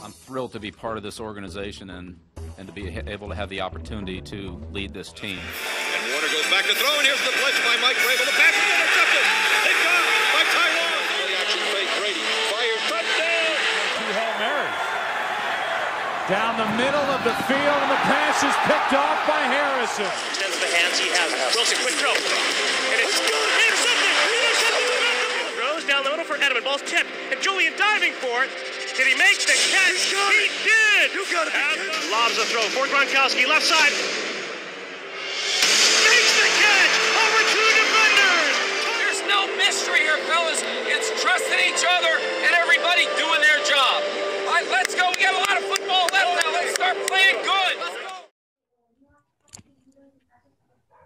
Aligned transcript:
I'm 0.00 0.12
thrilled 0.12 0.52
to 0.52 0.60
be 0.60 0.70
part 0.72 0.96
of 0.96 1.02
this 1.02 1.20
organization 1.20 1.90
and, 1.90 2.16
and 2.56 2.64
to 2.66 2.72
be 2.72 2.88
able 2.88 3.28
to 3.28 3.34
have 3.36 3.52
the 3.52 3.60
opportunity 3.60 4.20
to 4.32 4.56
lead 4.72 4.94
this 4.96 5.12
team. 5.12 5.36
And 5.36 6.02
Warner 6.08 6.32
goes 6.32 6.48
back 6.48 6.64
to 6.64 6.72
throw, 6.72 6.92
and 6.96 7.04
here's 7.04 7.20
the 7.28 7.34
blitz 7.36 7.60
by 7.60 7.76
Mike 7.84 8.00
Vrabel. 8.00 8.24
The 8.24 8.38
pass 8.40 8.56
is 8.56 8.68
intercepted. 8.72 9.24
It's 9.68 9.82
gone 9.84 10.04
by 10.32 10.42
Tyrone. 10.48 11.04
Play 11.12 11.32
action 11.36 11.62
fake. 11.76 11.90
Brady 12.00 12.24
fires 12.48 12.82
touchdown. 12.88 13.52
Two 14.00 14.10
Hail 14.16 14.34
Marys. 14.40 14.80
Down 16.32 16.52
the 16.56 16.70
middle 16.80 17.08
of 17.12 17.20
the 17.28 17.36
field, 17.44 17.78
and 17.84 17.92
the 17.92 18.02
pass 18.08 18.40
is 18.40 18.56
picked 18.64 18.96
off 18.96 19.20
by 19.28 19.44
Harrison. 19.44 20.08
Extends 20.08 20.56
the 20.56 20.72
hands 20.72 20.96
he 20.96 21.12
has. 21.12 21.28
Wilson, 21.52 21.76
quick 21.84 22.00
throw. 22.00 22.16
And 22.16 22.96
it's 22.96 23.20
good. 23.20 23.48
Intercepted. 23.68 24.12
Intercepted. 24.40 24.88
Throws 25.60 25.84
down 25.84 26.00
the 26.08 26.16
middle 26.16 26.24
for 26.24 26.40
Edelman. 26.40 26.64
Ball's 26.64 26.82
tipped. 26.88 27.12
And 27.28 27.36
Julian 27.44 27.76
diving 27.76 28.16
for 28.16 28.48
it. 28.48 28.50
Did 28.92 29.08
he 29.08 29.16
make 29.16 29.40
the 29.40 29.56
catch? 29.72 30.12
He 30.12 30.52
did. 30.68 31.16
You 31.16 31.24
got 31.32 31.48
it. 31.48 31.54
Lobs 32.12 32.36
the 32.36 32.44
throw 32.44 32.60
for 32.76 32.84
Gronkowski. 32.92 33.48
Left 33.48 33.64
side. 33.64 33.88
Makes 36.04 36.32
the 36.36 36.48
catch. 36.60 36.92
Over 37.16 37.40
two 37.56 37.68
defenders. 37.72 38.52
There's 39.00 39.24
no 39.32 39.48
mystery 39.56 40.04
here, 40.04 40.20
fellas. 40.28 40.60
It's 40.84 41.08
trusting 41.24 41.60
each 41.64 41.80
other 41.88 42.12
and 42.44 42.52
everybody 42.52 43.08
doing 43.16 43.40
their 43.40 43.64
job. 43.64 44.04
All 44.44 44.60
right, 44.60 44.68
let's 44.68 44.94
go. 44.94 45.08
We 45.08 45.24
got 45.24 45.40
a 45.40 45.40
lot 45.40 45.56
of 45.56 45.64
football 45.72 46.04
left 46.12 46.44
now. 46.44 46.52
Let's 46.52 46.74
start 46.76 46.96
playing 47.08 47.40
good. 47.48 47.74
Let's 47.80 47.96
go. 47.96 48.12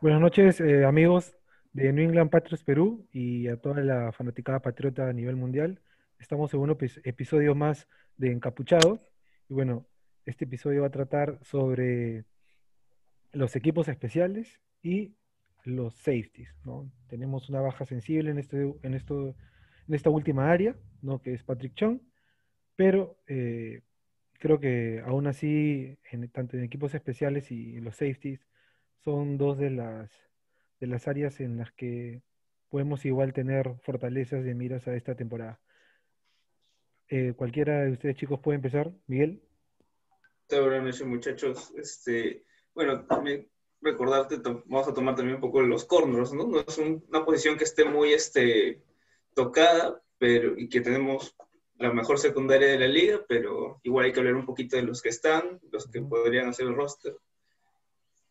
Buenas 0.02 0.20
noches, 0.20 0.60
eh, 0.60 0.84
amigos 0.84 1.36
de 1.72 1.92
New 1.92 2.02
England 2.02 2.30
Patriots 2.30 2.64
Perú 2.64 3.06
y 3.12 3.46
a 3.46 3.56
toda 3.56 3.80
la 3.82 4.10
fanaticada 4.10 4.58
patriota 4.58 5.08
a 5.08 5.12
nivel 5.12 5.36
mundial. 5.36 5.78
Estamos 6.18 6.52
en 6.54 6.60
un 6.60 6.70
epi- 6.70 7.00
episodio 7.04 7.54
más 7.54 7.88
de 8.16 8.32
Encapuchados. 8.32 9.00
Y 9.48 9.54
bueno, 9.54 9.86
este 10.24 10.44
episodio 10.44 10.82
va 10.82 10.88
a 10.88 10.90
tratar 10.90 11.38
sobre 11.42 12.24
los 13.32 13.54
equipos 13.56 13.88
especiales 13.88 14.60
y 14.82 15.14
los 15.64 15.94
safeties, 15.94 16.54
¿no? 16.64 16.90
Tenemos 17.08 17.48
una 17.48 17.60
baja 17.60 17.84
sensible 17.84 18.30
en, 18.30 18.38
este, 18.38 18.74
en, 18.82 18.94
esto, 18.94 19.36
en 19.88 19.94
esta 19.94 20.10
última 20.10 20.50
área, 20.50 20.76
¿no? 21.02 21.20
Que 21.20 21.34
es 21.34 21.42
Patrick 21.42 21.74
Chung, 21.74 22.00
pero 22.76 23.18
eh, 23.26 23.82
creo 24.34 24.58
que 24.60 25.02
aún 25.04 25.26
así, 25.26 25.98
en- 26.10 26.28
tanto 26.30 26.56
en 26.56 26.64
equipos 26.64 26.94
especiales 26.94 27.50
y 27.50 27.80
los 27.80 27.96
safeties, 27.96 28.46
son 29.04 29.38
dos 29.38 29.58
de 29.58 29.70
las, 29.70 30.10
de 30.80 30.86
las 30.86 31.06
áreas 31.08 31.40
en 31.40 31.58
las 31.58 31.72
que 31.72 32.22
podemos 32.68 33.04
igual 33.04 33.32
tener 33.32 33.74
fortalezas 33.82 34.44
de 34.44 34.54
miras 34.54 34.88
a 34.88 34.94
esta 34.96 35.14
temporada. 35.14 35.60
Eh, 37.08 37.34
cualquiera 37.36 37.84
de 37.84 37.92
ustedes 37.92 38.16
chicos 38.16 38.40
puede 38.40 38.56
empezar. 38.56 38.90
Miguel. 39.06 39.40
Buenas 40.50 40.82
noches, 40.82 41.06
muchachos. 41.06 41.72
Este, 41.76 42.44
bueno, 42.74 43.04
también 43.06 43.48
recordarte, 43.80 44.38
vamos 44.66 44.88
a 44.88 44.94
tomar 44.94 45.14
también 45.14 45.36
un 45.36 45.40
poco 45.40 45.60
los 45.62 45.84
corners, 45.84 46.32
¿no? 46.32 46.46
No 46.46 46.60
es 46.60 46.78
un- 46.78 47.04
una 47.08 47.24
posición 47.24 47.56
que 47.56 47.64
esté 47.64 47.84
muy 47.84 48.12
este, 48.12 48.82
tocada, 49.34 50.02
pero 50.18 50.58
y 50.58 50.68
que 50.68 50.80
tenemos 50.80 51.36
la 51.78 51.92
mejor 51.92 52.18
secundaria 52.18 52.68
de 52.68 52.78
la 52.78 52.88
liga, 52.88 53.20
pero 53.28 53.80
igual 53.82 54.06
hay 54.06 54.12
que 54.12 54.20
hablar 54.20 54.34
un 54.34 54.46
poquito 54.46 54.76
de 54.76 54.82
los 54.82 55.02
que 55.02 55.10
están, 55.10 55.60
los 55.70 55.88
que 55.90 56.00
podrían 56.00 56.48
hacer 56.48 56.66
el 56.66 56.74
roster. 56.74 57.14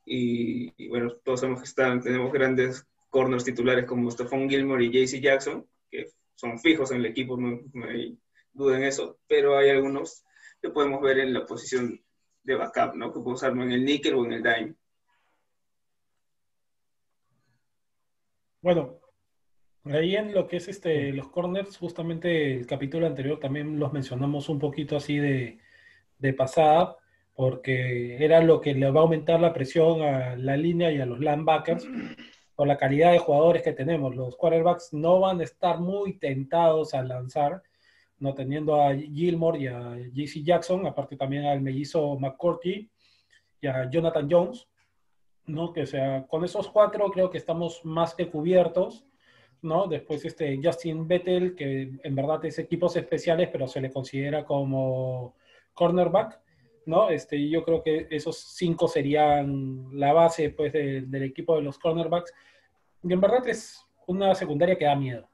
Y, 0.06 0.74
y 0.78 0.88
bueno, 0.90 1.16
todos 1.24 1.40
sabemos 1.42 1.62
que 1.62 1.68
están, 1.68 2.02
tenemos 2.02 2.32
grandes 2.32 2.86
corners 3.10 3.44
titulares 3.44 3.86
como 3.86 4.10
Stephon 4.12 4.50
Gilmore 4.50 4.84
y 4.86 4.92
JC 4.92 5.22
Jackson, 5.22 5.66
que 5.90 6.08
son 6.36 6.60
fijos 6.60 6.92
en 6.92 6.98
el 6.98 7.06
equipo, 7.08 7.38
no, 7.38 7.60
no 7.74 7.86
hay 7.86 8.18
duda 8.56 8.78
en 8.78 8.84
eso, 8.84 9.20
pero 9.28 9.58
hay 9.58 9.70
algunos 9.70 10.26
que 10.62 10.70
podemos 10.70 11.02
ver 11.02 11.20
en 11.20 11.34
la 11.34 11.46
posición 11.46 12.02
de 12.44 12.56
backup, 12.56 12.96
¿no? 12.96 13.14
Que 13.14 13.20
puedo 13.20 13.36
usarlo 13.36 13.64
en 13.64 13.72
el 13.72 13.86
níquel 13.86 14.16
o 14.16 14.26
en 14.26 14.34
el 14.34 14.44
dime. 14.44 14.76
Bueno, 18.62 19.00
ahí 19.86 20.16
en 20.16 20.34
lo 20.34 20.48
que 20.48 20.58
es 20.58 20.68
este, 20.68 21.12
los 21.12 21.30
corners, 21.30 21.78
justamente 21.78 22.56
el 22.56 22.66
capítulo 22.66 23.06
anterior 23.06 23.40
también 23.40 23.80
los 23.80 23.94
mencionamos 23.94 24.50
un 24.50 24.58
poquito 24.58 24.98
así 24.98 25.18
de, 25.18 25.60
de 26.18 26.34
pasada, 26.34 26.98
porque 27.36 28.24
era 28.24 28.42
lo 28.42 28.62
que 28.62 28.74
le 28.74 28.90
va 28.90 29.02
a 29.02 29.04
aumentar 29.04 29.40
la 29.40 29.54
presión 29.54 30.02
a 30.02 30.36
la 30.36 30.58
línea 30.58 30.92
y 30.92 31.00
a 31.00 31.06
los 31.06 31.20
linebackers 31.20 31.86
por 32.56 32.68
la 32.68 32.78
calidad 32.78 33.12
de 33.12 33.20
jugadores 33.20 33.62
que 33.62 33.74
tenemos. 33.74 34.16
Los 34.16 34.38
quarterbacks 34.38 34.94
no 34.94 35.20
van 35.20 35.42
a 35.42 35.44
estar 35.44 35.80
muy 35.80 36.18
tentados 36.18 36.94
a 36.94 37.04
lanzar, 37.04 37.62
no 38.20 38.34
teniendo 38.34 38.82
a 38.82 38.96
Gilmore 38.96 39.60
y 39.60 39.68
a 39.68 39.96
JC 40.14 40.44
Jackson, 40.44 40.86
aparte 40.88 41.16
también 41.18 41.46
al 41.46 41.62
mellizo 41.62 42.18
McCourty 42.18 42.90
y 43.62 43.68
a 43.68 43.90
Jonathan 43.90 44.28
Jones. 44.30 44.68
¿no? 45.48 45.72
Que 45.74 45.86
sea, 45.86 46.26
con 46.28 46.44
esos 46.44 46.70
cuatro 46.70 47.12
creo 47.12 47.30
que 47.30 47.38
estamos 47.38 47.86
más 47.86 48.16
que 48.16 48.30
cubiertos, 48.30 49.06
¿no? 49.62 49.86
Después 49.88 50.26
este 50.26 50.60
Justin 50.64 51.08
Vettel, 51.08 51.56
que 51.56 51.92
en 52.04 52.16
verdad 52.16 52.44
es 52.46 52.58
equipos 52.58 52.96
especiales, 52.96 53.50
pero 53.52 53.68
se 53.68 53.80
le 53.80 53.92
considera 53.92 54.44
como 54.44 55.36
cornerback, 55.76 56.40
¿no? 56.88 57.10
Este, 57.10 57.48
yo 57.48 57.64
creo 57.64 57.84
que 57.84 58.08
esos 58.10 58.38
cinco 58.56 58.88
serían 58.88 59.88
la 59.94 60.14
base, 60.14 60.50
pues, 60.50 60.74
de- 60.74 61.02
del 61.02 61.22
equipo 61.24 61.56
de 61.56 61.62
los 61.62 61.78
cornerbacks. 61.78 62.34
Y 63.04 63.14
en 63.14 63.22
verdad 63.22 63.48
es 63.48 63.86
una 64.08 64.34
secundaria 64.34 64.76
que 64.78 64.86
da 64.86 64.96
miedo, 64.96 65.28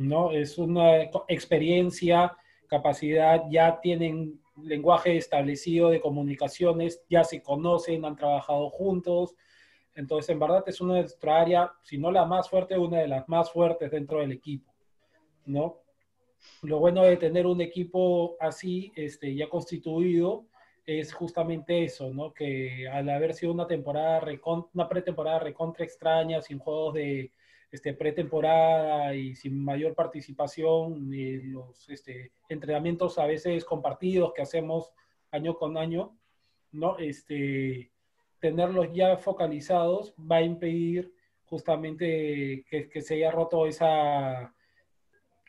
¿no? 0.00 0.32
Es 0.32 0.58
una 0.58 1.02
experiencia, 1.28 2.36
capacidad, 2.66 3.42
ya 3.50 3.80
tienen 3.80 4.40
lenguaje 4.62 5.16
establecido 5.16 5.90
de 5.90 6.00
comunicaciones, 6.00 7.02
ya 7.08 7.24
se 7.24 7.42
conocen, 7.42 8.04
han 8.04 8.16
trabajado 8.16 8.70
juntos. 8.70 9.34
Entonces, 9.94 10.30
en 10.30 10.38
verdad 10.38 10.64
es 10.66 10.80
una 10.80 10.94
de 10.94 11.00
nuestra 11.00 11.40
área, 11.40 11.72
si 11.82 11.98
no 11.98 12.10
la 12.10 12.24
más 12.24 12.48
fuerte, 12.48 12.78
una 12.78 12.98
de 12.98 13.08
las 13.08 13.28
más 13.28 13.50
fuertes 13.50 13.90
dentro 13.90 14.20
del 14.20 14.32
equipo, 14.32 14.72
¿no? 15.46 15.78
Lo 16.62 16.78
bueno 16.78 17.02
de 17.02 17.16
tener 17.16 17.46
un 17.46 17.60
equipo 17.60 18.36
así, 18.40 18.92
este, 18.96 19.34
ya 19.34 19.48
constituido, 19.48 20.46
es 20.86 21.12
justamente 21.12 21.84
eso, 21.84 22.12
¿no? 22.12 22.32
Que 22.32 22.88
al 22.88 23.08
haber 23.10 23.34
sido 23.34 23.52
una 23.52 23.66
temporada, 23.66 24.20
recon- 24.22 24.68
una 24.74 24.88
pretemporada 24.88 25.40
recontra 25.40 25.84
extraña, 25.84 26.40
sin 26.40 26.58
juegos 26.58 26.94
de 26.94 27.32
este, 27.70 27.94
pretemporada 27.94 29.14
y 29.14 29.34
sin 29.34 29.62
mayor 29.62 29.94
participación, 29.94 31.12
y 31.12 31.36
los 31.42 31.88
este, 31.88 32.32
entrenamientos 32.48 33.18
a 33.18 33.26
veces 33.26 33.64
compartidos 33.64 34.32
que 34.34 34.42
hacemos 34.42 34.92
año 35.30 35.54
con 35.54 35.76
año, 35.76 36.16
¿no? 36.72 36.98
Este, 36.98 37.90
tenerlos 38.40 38.92
ya 38.92 39.16
focalizados 39.16 40.14
va 40.18 40.36
a 40.36 40.42
impedir 40.42 41.12
justamente 41.44 42.64
que, 42.68 42.88
que 42.88 43.02
se 43.02 43.14
haya 43.14 43.30
roto 43.30 43.66
esa 43.66 44.54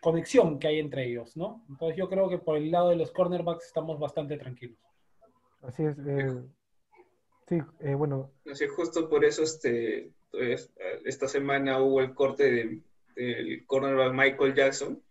conexión 0.01 0.59
que 0.59 0.67
hay 0.67 0.79
entre 0.79 1.05
ellos, 1.05 1.37
¿no? 1.37 1.63
Entonces 1.69 1.95
yo 1.95 2.09
creo 2.09 2.27
que 2.27 2.39
por 2.39 2.57
el 2.57 2.71
lado 2.71 2.89
de 2.89 2.95
los 2.95 3.11
cornerbacks 3.11 3.67
estamos 3.67 3.99
bastante 3.99 4.37
tranquilos. 4.37 4.79
Así 5.61 5.83
es. 5.83 5.95
eh, 5.99 6.41
sí, 7.47 7.59
eh, 7.79 7.93
bueno, 7.93 8.31
Así 8.51 8.67
justo 8.67 9.07
por 9.07 9.23
eso 9.23 9.43
este, 9.43 10.11
pues, 10.31 10.71
esta 11.05 11.27
semana 11.27 11.79
hubo 11.81 12.01
el 12.01 12.13
corte 12.13 12.49
de- 12.51 12.81
del 13.15 13.65
cornerback 13.65 14.13
Michael 14.13 14.55
Jackson, 14.55 15.03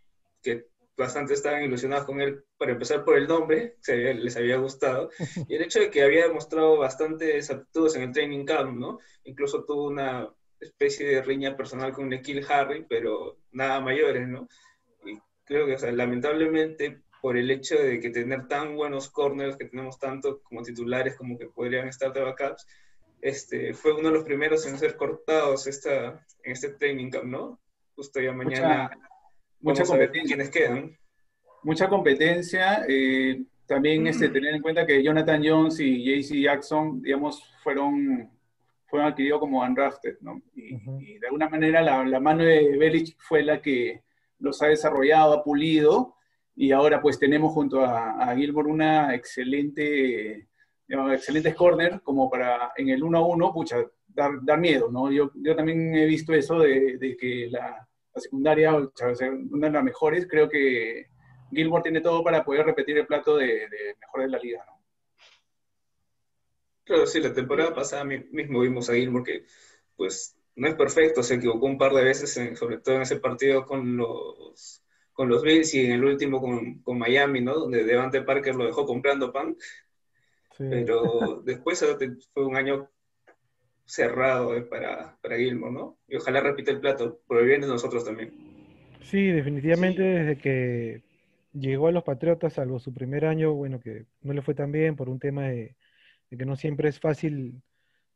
que 0.43 0.67
bastante 0.97 1.35
estaban 1.35 1.63
ilusionados 1.63 2.05
con 2.07 2.21
él, 2.21 2.45
para 2.59 2.73
empezar 2.73 3.05
por 3.05 3.17
el 3.17 3.27
nombre, 3.29 3.77
se 3.81 3.93
había- 3.93 4.15
les 4.15 4.37
había 4.37 4.57
gustado, 4.57 5.11
y 5.49 5.55
el 5.55 5.63
hecho 5.63 5.81
de 5.81 5.91
que 5.91 6.03
había 6.03 6.27
demostrado 6.27 6.77
bastantes 6.79 7.51
aptitudes 7.51 7.95
en 7.97 8.03
el 8.03 8.13
training 8.13 8.45
camp, 8.45 8.77
¿no? 8.79 8.99
Incluso 9.25 9.65
tuvo 9.65 9.89
una 9.89 10.29
especie 10.59 11.07
de 11.07 11.23
riña 11.23 11.57
personal 11.57 11.93
con 11.93 12.09
Nikhil 12.09 12.45
Harry, 12.49 12.85
pero 12.89 13.39
nada 13.53 13.81
mayores, 13.81 14.29
¿no? 14.29 14.47
Y 15.07 15.19
creo 15.45 15.67
que, 15.67 15.75
o 15.75 15.79
sea, 15.79 15.93
lamentablemente, 15.93 17.03
por 17.23 17.37
el 17.37 17.51
hecho 17.51 17.77
de 17.77 18.01
que 18.01 18.11
tener 18.11 18.47
tan 18.49 18.77
buenos 18.77 19.11
corners, 19.11 19.57
que 19.57 19.67
tenemos 19.67 19.99
tanto 19.99 20.43
como 20.43 20.63
titulares 20.63 21.17
como 21.17 21.39
que 21.39 21.47
podrían 21.47 21.89
estar 21.89 22.13
de 22.13 22.21
backups, 22.21 22.67
este, 23.23 23.75
fue 23.75 23.93
uno 23.93 24.09
de 24.09 24.15
los 24.15 24.25
primeros 24.25 24.67
en 24.67 24.79
ser 24.79 24.97
cortados 24.97 25.67
esta, 25.67 26.25
en 26.43 26.53
este 26.53 26.71
training 26.71 27.11
camp, 27.11 27.25
¿no? 27.25 27.61
Justo 27.95 28.21
ya 28.21 28.33
mañana 28.33 28.91
mucha 29.61 29.83
vamos 29.83 29.91
a 29.91 29.97
ver 29.97 30.07
competencia. 30.09 30.37
quiénes 30.37 30.51
quedan. 30.51 30.99
mucha 31.63 31.89
competencia. 31.89 32.85
eh, 32.89 33.43
también 33.71 34.05
este, 34.09 34.29
tener 34.31 34.53
en 34.53 34.63
cuenta 34.63 34.85
que 34.85 35.01
Jonathan 35.01 35.41
Jones 35.45 35.79
y 35.79 36.03
JC 36.03 36.43
Jackson, 36.43 37.01
digamos, 37.03 37.41
fueron, 37.63 38.29
fueron 38.87 39.09
adquiridos 39.09 39.39
como 39.39 39.63
undrafted, 39.63 40.19
¿no? 40.23 40.43
Y, 40.57 41.19
de 41.21 41.27
alguna 41.27 41.49
manera 41.49 41.81
la, 41.81 42.05
la 42.05 42.19
mano 42.19 42.43
de 42.43 42.77
Belichick 42.77 43.21
fue 43.21 43.45
la 43.45 43.63
que 43.63 44.03
los 44.41 44.61
ha 44.61 44.67
desarrollado, 44.67 45.35
ha 45.35 45.45
pulido, 45.45 46.17
y 46.57 46.73
ahora 46.73 47.01
pues 47.01 47.21
tenemos 47.21 47.53
junto 47.53 47.85
a, 47.85 48.11
a 48.21 48.35
Gilmore 48.35 48.69
una 48.69 49.15
excelente, 49.15 50.49
excelentes 51.13 51.55
corner 51.55 52.01
como 52.03 52.29
para 52.31 52.73
en 52.77 52.89
el 52.89 53.03
1 53.03 53.19
a 53.19 53.27
1, 53.27 53.53
pucha, 53.53 53.77
dar, 54.09 54.33
dar 54.43 54.59
miedo, 54.59 54.91
¿no? 54.91 55.11
Yo, 55.11 55.31
yo 55.35 55.55
también 55.55 55.95
he 55.95 56.07
visto 56.07 56.33
eso 56.33 56.59
de, 56.59 56.99
de 56.99 57.17
que 57.17 57.49
la, 57.51 57.87
secundaria, 58.17 58.75
o 58.75 59.15
sea, 59.15 59.31
una 59.31 59.69
de 59.69 59.73
las 59.73 59.85
mejores, 59.85 60.27
creo 60.29 60.49
que 60.49 61.07
Gilmore 61.53 61.83
tiene 61.83 62.01
todo 62.01 62.23
para 62.23 62.45
poder 62.45 62.67
repetir 62.67 62.99
el 62.99 63.07
plato 63.07 63.37
de, 63.37 63.47
de 63.47 63.97
mejor 64.01 64.23
de 64.23 64.29
la 64.29 64.39
liga, 64.39 64.65
¿no? 64.67 64.81
Claro, 66.85 67.07
sí, 67.07 67.21
la 67.21 67.33
temporada 67.33 67.73
pasada 67.73 68.03
mismo 68.05 68.61
vimos 68.61 68.91
a 68.91 68.95
Gilmore 68.95 69.25
que, 69.25 69.45
pues, 69.97 70.37
no 70.57 70.69
es 70.69 70.75
perfecto, 70.75 71.23
se 71.23 71.37
equivocó 71.37 71.67
un 71.67 71.79
par 71.79 71.93
de 71.93 72.03
veces, 72.03 72.39
sobre 72.59 72.79
todo 72.79 72.97
en 72.97 73.03
ese 73.03 73.17
partido 73.17 73.65
con 73.65 73.97
los, 73.97 74.83
con 75.13 75.29
los 75.29 75.43
Bills 75.43 75.73
y 75.75 75.87
en 75.87 75.93
el 75.93 76.05
último 76.05 76.41
con, 76.41 76.83
con 76.83 76.99
Miami, 76.99 77.41
¿no? 77.41 77.55
Donde 77.55 77.85
Devante 77.85 78.23
Parker 78.23 78.57
lo 78.57 78.67
dejó 78.67 78.87
comprando 78.87 79.33
pan. 79.33 79.57
Pero 80.69 81.43
después 81.43 81.83
fue 82.35 82.45
un 82.45 82.57
año 82.57 82.91
cerrado 83.87 84.55
eh, 84.55 84.63
para, 84.63 85.17
para 85.23 85.37
Gilmore, 85.39 85.73
¿no? 85.73 85.99
Y 86.07 86.17
ojalá 86.17 86.41
repita 86.41 86.71
el 86.71 86.81
plato, 86.81 87.21
por 87.27 87.39
el 87.39 87.47
bien 87.47 87.63
de 87.63 87.67
nosotros 87.67 88.05
también. 88.05 88.33
Sí, 89.03 89.27
definitivamente 89.29 90.03
desde 90.03 90.39
que 90.39 91.03
llegó 91.53 91.89
a 91.89 91.93
los 91.93 92.05
Patriotas, 92.05 92.53
salvo 92.53 92.79
su 92.79 92.93
primer 92.93 93.25
año, 93.25 93.55
bueno, 93.55 93.81
que 93.81 94.07
no 94.21 94.33
le 94.33 94.43
fue 94.43 94.55
tan 94.55 94.71
bien 94.71 94.97
por 94.97 95.09
un 95.09 95.19
tema 95.19 95.49
de, 95.49 95.77
que 96.29 96.45
no 96.45 96.57
siempre 96.57 96.89
es 96.89 97.01
fácil 97.01 97.63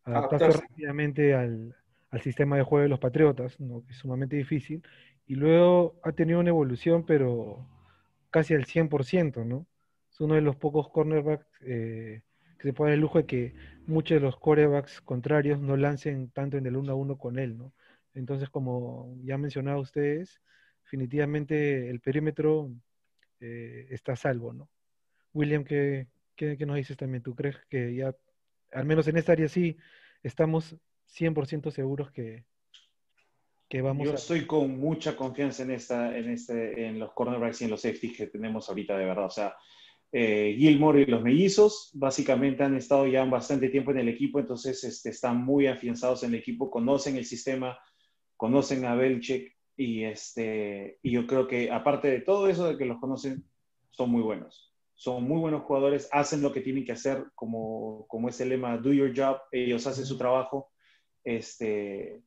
adaptarse 0.05 0.61
rápidamente 0.61 1.35
al, 1.35 1.75
sistema 2.23 2.57
de 2.57 2.63
juego 2.63 2.85
de 2.85 2.89
los 2.89 3.01
Patriotas, 3.01 3.59
¿no? 3.59 3.83
es 3.91 3.97
sumamente 3.97 4.37
difícil, 4.37 4.85
y 5.27 5.35
luego 5.35 5.97
ha 6.05 6.13
tenido 6.13 6.39
una 6.39 6.51
evolución, 6.51 7.05
pero 7.05 7.67
casi 8.31 8.55
al 8.55 8.67
100%, 8.67 9.45
¿no? 9.45 9.67
Es 10.13 10.21
uno 10.21 10.37
de 10.37 10.41
los 10.41 10.55
pocos 10.55 10.91
cornerbacks 10.91 11.49
eh, 11.63 12.23
que 12.23 12.34
se 12.65 12.73
puede 12.73 12.93
dar 12.93 12.95
el 12.95 13.01
lujo 13.01 13.19
de 13.19 13.27
que 13.27 13.55
muchos 13.87 14.17
de 14.17 14.21
los 14.21 14.39
quarterbacks 14.39 15.03
contrarios 15.03 15.61
no 15.61 15.77
lancen 15.77 16.31
tanto 16.31 16.57
en 16.57 16.65
el 16.65 16.77
1 16.77 16.93
a 16.93 16.95
1 16.95 17.19
con 17.19 17.39
él, 17.39 17.59
¿no? 17.59 17.75
Entonces, 18.15 18.49
como 18.49 19.15
ya 19.23 19.35
han 19.35 19.43
mencionado 19.43 19.81
ustedes, 19.81 20.41
definitivamente 20.83 21.91
el 21.91 22.01
perímetro 22.01 22.71
eh, 23.41 23.87
está 23.91 24.13
a 24.13 24.17
salvo, 24.17 24.55
¿no? 24.55 24.71
William, 25.35 25.63
¿qué, 25.63 26.07
¿qué, 26.37 26.57
nos 26.65 26.77
dices 26.77 26.97
también? 26.97 27.23
¿Tú 27.23 27.35
crees 27.35 27.57
que 27.69 27.95
ya, 27.95 28.15
al 28.73 28.87
menos 28.87 29.09
en 29.09 29.19
esta 29.19 29.33
área 29.33 29.49
sí, 29.49 29.77
estamos 30.23 30.75
100% 31.19 31.71
seguros 31.71 32.11
que, 32.13 32.47
que 33.69 33.83
vamos 33.83 34.07
Yo 34.07 34.15
estoy 34.15 34.47
con 34.47 34.79
mucha 34.79 35.17
confianza 35.17 35.65
en, 35.65 35.73
esta, 35.73 36.17
en, 36.17 36.31
este, 36.31 36.87
en 36.87 36.99
los 36.99 37.13
cornerbacks 37.13 37.61
y 37.61 37.65
en 37.65 37.73
los 37.73 37.83
safeties 37.83 38.17
que 38.17 38.27
tenemos 38.29 38.71
ahorita, 38.71 38.97
de 38.97 39.05
verdad. 39.05 39.27
O 39.27 39.31
sea, 39.31 39.55
eh, 40.17 40.55
Gilmore 40.57 41.03
y 41.03 41.07
los 41.07 41.25
mellizos 41.25 41.91
básicamente 41.93 42.63
han 42.63 42.77
estado 42.77 43.05
ya 43.09 43.25
bastante 43.25 43.69
tiempo 43.69 43.91
en 43.91 43.99
el 43.99 44.09
equipo, 44.09 44.39
entonces 44.39 44.85
este, 44.85 45.11
están 45.11 45.45
muy 45.45 45.67
afianzados 45.67 46.23
en 46.23 46.33
el 46.33 46.39
equipo, 46.39 46.71
conocen 46.71 47.17
el 47.17 47.25
sistema, 47.25 47.77
conocen 48.37 48.85
a 48.85 48.95
Belichick 48.95 49.57
y, 49.77 50.05
este, 50.05 51.01
y 51.03 51.11
yo 51.11 51.27
creo 51.27 51.49
que 51.49 51.69
aparte 51.73 52.09
de 52.09 52.21
todo 52.21 52.47
eso 52.47 52.69
de 52.69 52.79
que 52.79 52.85
los 52.85 53.01
conocen, 53.01 53.45
son 53.91 54.11
muy 54.11 54.23
buenos. 54.23 54.73
Son 54.95 55.25
muy 55.25 55.41
buenos 55.41 55.63
jugadores, 55.63 56.09
hacen 56.13 56.43
lo 56.43 56.53
que 56.53 56.61
tienen 56.61 56.85
que 56.85 56.93
hacer, 56.93 57.25
como, 57.35 58.07
como 58.07 58.29
es 58.29 58.41
el 58.41 58.51
lema, 58.51 58.79
do 58.79 58.93
your 58.93 59.13
job, 59.17 59.39
ellos 59.51 59.85
hacen 59.89 60.07
su 60.07 60.17
trabajo. 60.17 60.71
Este, 61.25 62.23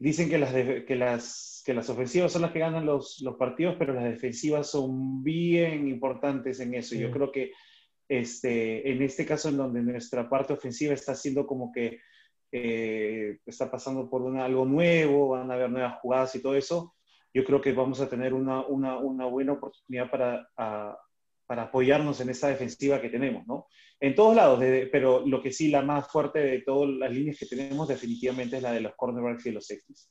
dicen 0.00 0.30
que 0.30 0.38
las, 0.38 0.52
que, 0.52 0.96
las, 0.96 1.62
que 1.64 1.74
las 1.74 1.88
ofensivas 1.90 2.32
son 2.32 2.42
las 2.42 2.52
que 2.52 2.58
ganan 2.58 2.86
los, 2.86 3.20
los, 3.20 3.36
partidos, 3.36 3.76
pero 3.78 3.92
las 3.92 4.04
defensivas 4.04 4.68
son 4.68 5.22
bien 5.22 5.86
importantes 5.86 6.58
en 6.58 6.74
eso. 6.74 6.96
Yo 6.96 7.10
creo 7.10 7.30
que 7.30 7.52
este, 8.08 8.90
en 8.90 9.02
este 9.02 9.26
caso, 9.26 9.50
en 9.50 9.58
donde 9.58 9.82
nuestra 9.82 10.28
parte 10.28 10.54
ofensiva 10.54 10.94
está 10.94 11.14
siendo 11.14 11.46
como 11.46 11.70
que 11.70 12.00
eh, 12.50 13.38
está 13.44 13.70
pasando 13.70 14.08
por 14.08 14.22
una, 14.22 14.46
algo 14.46 14.64
nuevo, 14.64 15.28
van 15.28 15.50
a 15.50 15.54
haber 15.54 15.70
nuevas 15.70 16.00
jugadas 16.00 16.34
y 16.34 16.42
todo 16.42 16.56
eso, 16.56 16.94
yo 17.32 17.44
creo 17.44 17.60
que 17.60 17.72
vamos 17.72 18.00
a 18.00 18.08
tener 18.08 18.32
una, 18.32 18.66
una, 18.66 18.96
una 18.96 19.26
buena 19.26 19.52
oportunidad 19.52 20.10
para, 20.10 20.48
para 21.50 21.62
apoyarnos 21.62 22.20
en 22.20 22.28
esta 22.28 22.46
defensiva 22.46 23.00
que 23.00 23.08
tenemos, 23.08 23.44
¿no? 23.44 23.66
En 23.98 24.14
todos 24.14 24.36
lados, 24.36 24.62
pero 24.92 25.26
lo 25.26 25.42
que 25.42 25.50
sí, 25.50 25.66
la 25.66 25.82
más 25.82 26.06
fuerte 26.06 26.38
de 26.38 26.60
todas 26.60 26.90
las 26.90 27.10
líneas 27.10 27.38
que 27.40 27.46
tenemos 27.46 27.88
definitivamente 27.88 28.58
es 28.58 28.62
la 28.62 28.70
de 28.70 28.78
los 28.78 28.94
cornerbacks 28.94 29.46
y 29.46 29.50
los 29.50 29.66
safeties. 29.66 30.08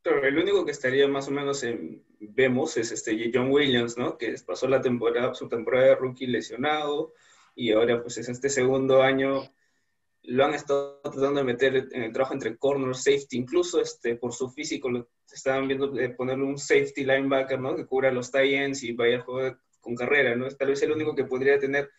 Pero 0.00 0.24
el 0.26 0.38
único 0.38 0.64
que 0.64 0.70
estaría 0.70 1.06
más 1.08 1.28
o 1.28 1.30
menos 1.30 1.62
en, 1.62 2.06
vemos 2.20 2.78
es 2.78 2.90
este 2.90 3.30
John 3.34 3.50
Williams, 3.50 3.98
¿no? 3.98 4.16
Que 4.16 4.34
pasó 4.46 4.66
la 4.66 4.80
temporada, 4.80 5.34
su 5.34 5.46
temporada 5.46 5.88
de 5.88 5.96
rookie 5.96 6.26
lesionado 6.26 7.12
y 7.54 7.72
ahora 7.72 8.00
pues 8.00 8.16
es 8.16 8.30
este 8.30 8.48
segundo 8.48 9.02
año 9.02 9.42
lo 10.22 10.42
han 10.46 10.54
estado 10.54 11.02
tratando 11.02 11.40
de 11.40 11.44
meter 11.44 11.88
en 11.92 12.02
el 12.04 12.12
trabajo 12.14 12.32
entre 12.32 12.56
corner, 12.56 12.94
safety, 12.94 13.36
incluso 13.36 13.78
este, 13.78 14.16
por 14.16 14.32
su 14.32 14.48
físico, 14.48 14.88
lo, 14.88 15.10
estaban 15.30 15.68
viendo 15.68 15.88
de 15.88 16.08
ponerle 16.08 16.44
un 16.44 16.56
safety 16.56 17.04
linebacker, 17.04 17.60
¿no? 17.60 17.76
Que 17.76 17.84
cubra 17.84 18.10
los 18.10 18.30
tie 18.30 18.64
ends 18.64 18.82
y 18.82 18.92
vaya 18.92 19.18
a 19.18 19.22
jugar 19.22 19.58
con 19.80 19.94
carrera, 19.94 20.36
¿no? 20.36 20.48
Tal 20.48 20.68
vez 20.68 20.82
el 20.82 20.92
único 20.92 21.14
que 21.14 21.24
podría 21.24 21.58
tener 21.58 21.90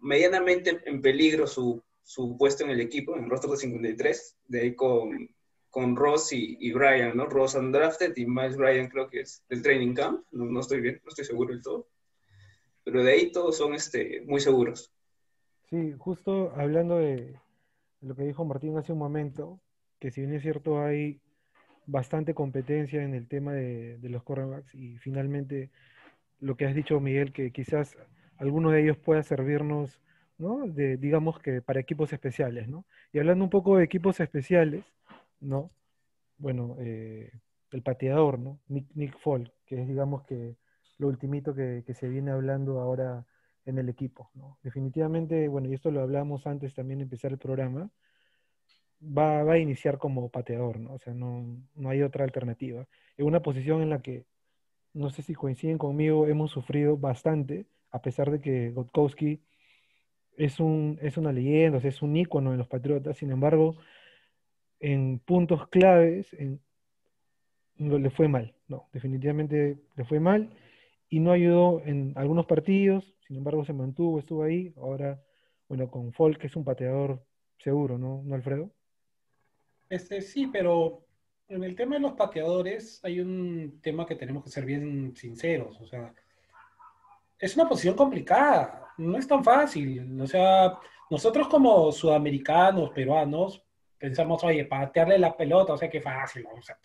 medianamente 0.00 0.80
en 0.84 1.00
peligro 1.02 1.46
su, 1.46 1.82
su 2.02 2.36
puesto 2.36 2.64
en 2.64 2.70
el 2.70 2.80
equipo, 2.80 3.16
en 3.16 3.24
el 3.24 3.30
rostro 3.30 3.52
de 3.52 3.58
53, 3.58 4.38
de 4.48 4.60
ahí 4.60 4.74
con, 4.74 5.28
con 5.68 5.96
Ross 5.96 6.32
y, 6.32 6.56
y, 6.60 6.72
Brian, 6.72 7.16
¿no? 7.16 7.26
Ross 7.26 7.54
undrafted 7.54 8.16
y 8.16 8.26
Miles 8.26 8.56
Brian 8.56 8.88
creo 8.88 9.08
que 9.08 9.20
es 9.20 9.44
del 9.48 9.62
training 9.62 9.94
camp, 9.94 10.24
no, 10.32 10.46
no, 10.46 10.60
estoy 10.60 10.80
bien, 10.80 11.00
no 11.04 11.08
estoy 11.08 11.24
seguro 11.24 11.52
del 11.52 11.62
todo, 11.62 11.88
pero 12.84 13.04
de 13.04 13.12
ahí 13.12 13.32
todos 13.32 13.56
son 13.56 13.74
este, 13.74 14.22
muy 14.22 14.40
seguros. 14.40 14.92
Sí, 15.68 15.94
justo 15.98 16.52
hablando 16.56 16.98
de 16.98 17.38
lo 18.00 18.16
que 18.16 18.24
dijo 18.24 18.44
Martín 18.44 18.76
hace 18.76 18.92
un 18.92 18.98
momento, 18.98 19.60
que 20.00 20.10
si 20.10 20.22
bien 20.22 20.34
es 20.34 20.42
cierto 20.42 20.82
hay 20.82 21.20
bastante 21.86 22.34
competencia 22.34 23.02
en 23.02 23.14
el 23.14 23.28
tema 23.28 23.52
de, 23.52 23.98
de 23.98 24.08
los 24.08 24.22
cornerbacks 24.22 24.74
y 24.74 24.96
finalmente 24.98 25.70
lo 26.40 26.56
que 26.56 26.66
has 26.66 26.74
dicho, 26.74 27.00
Miguel, 27.00 27.32
que 27.32 27.52
quizás 27.52 27.96
alguno 28.38 28.70
de 28.70 28.82
ellos 28.82 28.96
pueda 28.96 29.22
servirnos, 29.22 30.00
¿no? 30.38 30.66
De, 30.66 30.96
digamos 30.96 31.38
que 31.38 31.62
para 31.62 31.80
equipos 31.80 32.12
especiales, 32.12 32.68
¿no? 32.68 32.86
Y 33.12 33.18
hablando 33.18 33.44
un 33.44 33.50
poco 33.50 33.76
de 33.76 33.84
equipos 33.84 34.20
especiales, 34.20 34.84
¿no? 35.40 35.70
Bueno, 36.38 36.76
eh, 36.80 37.30
el 37.70 37.82
pateador, 37.82 38.38
¿no? 38.38 38.58
Nick, 38.68 38.86
Nick 38.94 39.18
Folk, 39.18 39.52
que 39.66 39.82
es, 39.82 39.88
digamos 39.88 40.22
que 40.24 40.56
lo 40.98 41.08
ultimito 41.08 41.54
que, 41.54 41.84
se 41.94 42.08
viene 42.08 42.30
hablando 42.30 42.80
ahora 42.80 43.26
en 43.66 43.78
el 43.78 43.88
equipo, 43.88 44.30
¿no? 44.34 44.58
Definitivamente, 44.62 45.48
bueno, 45.48 45.68
y 45.68 45.74
esto 45.74 45.90
lo 45.90 46.00
hablamos 46.00 46.46
antes 46.46 46.74
también 46.74 46.98
de 46.98 47.04
empezar 47.04 47.32
el 47.32 47.38
programa, 47.38 47.90
va, 49.02 49.42
va, 49.44 49.54
a 49.54 49.58
iniciar 49.58 49.98
como 49.98 50.28
pateador, 50.30 50.78
¿no? 50.78 50.94
O 50.94 50.98
sea, 50.98 51.14
no, 51.14 51.44
no 51.74 51.90
hay 51.90 52.02
otra 52.02 52.24
alternativa. 52.24 52.86
En 53.16 53.26
una 53.26 53.40
posición 53.40 53.82
en 53.82 53.90
la 53.90 54.00
que 54.02 54.24
no 54.92 55.10
sé 55.10 55.22
si 55.22 55.34
coinciden 55.34 55.78
conmigo, 55.78 56.26
hemos 56.26 56.50
sufrido 56.50 56.96
bastante, 56.96 57.66
a 57.90 58.02
pesar 58.02 58.30
de 58.30 58.40
que 58.40 58.70
Gotkowski 58.70 59.40
es, 60.36 60.60
un, 60.60 60.98
es 61.02 61.16
una 61.16 61.32
leyenda, 61.32 61.78
es 61.78 62.02
un 62.02 62.16
ícono 62.16 62.52
en 62.52 62.58
los 62.58 62.68
Patriotas, 62.68 63.18
sin 63.18 63.30
embargo, 63.30 63.76
en 64.80 65.18
puntos 65.18 65.68
claves 65.68 66.32
en, 66.34 66.60
le 67.76 68.10
fue 68.10 68.28
mal, 68.28 68.54
no, 68.68 68.88
definitivamente 68.92 69.78
le 69.96 70.04
fue 70.04 70.20
mal 70.20 70.50
y 71.08 71.20
no 71.20 71.32
ayudó 71.32 71.82
en 71.84 72.12
algunos 72.16 72.46
partidos, 72.46 73.14
sin 73.26 73.36
embargo 73.36 73.64
se 73.64 73.72
mantuvo, 73.72 74.18
estuvo 74.18 74.42
ahí, 74.42 74.72
ahora, 74.76 75.22
bueno, 75.68 75.90
con 75.90 76.12
Folk 76.12 76.38
que 76.38 76.46
es 76.46 76.56
un 76.56 76.64
pateador 76.64 77.22
seguro, 77.58 77.98
¿no, 77.98 78.22
¿No 78.24 78.34
Alfredo? 78.34 78.70
Este, 79.88 80.20
sí, 80.22 80.46
pero 80.46 81.02
en 81.50 81.64
el 81.64 81.74
tema 81.74 81.96
de 81.96 82.00
los 82.00 82.12
pateadores 82.12 83.00
hay 83.02 83.20
un 83.20 83.80
tema 83.82 84.06
que 84.06 84.14
tenemos 84.14 84.44
que 84.44 84.50
ser 84.50 84.64
bien 84.64 85.14
sinceros. 85.16 85.80
O 85.80 85.86
sea, 85.86 86.14
es 87.38 87.56
una 87.56 87.68
posición 87.68 87.96
complicada, 87.96 88.92
no 88.98 89.18
es 89.18 89.26
tan 89.26 89.42
fácil. 89.42 90.20
O 90.20 90.26
sea, 90.26 90.78
nosotros 91.10 91.48
como 91.48 91.90
sudamericanos, 91.90 92.90
peruanos, 92.90 93.64
pensamos, 93.98 94.42
oye, 94.44 94.64
patearle 94.64 95.18
la 95.18 95.36
pelota, 95.36 95.72
o 95.72 95.76
sea, 95.76 95.90
qué 95.90 96.00
fácil. 96.00 96.46
O 96.56 96.62
sea, 96.62 96.78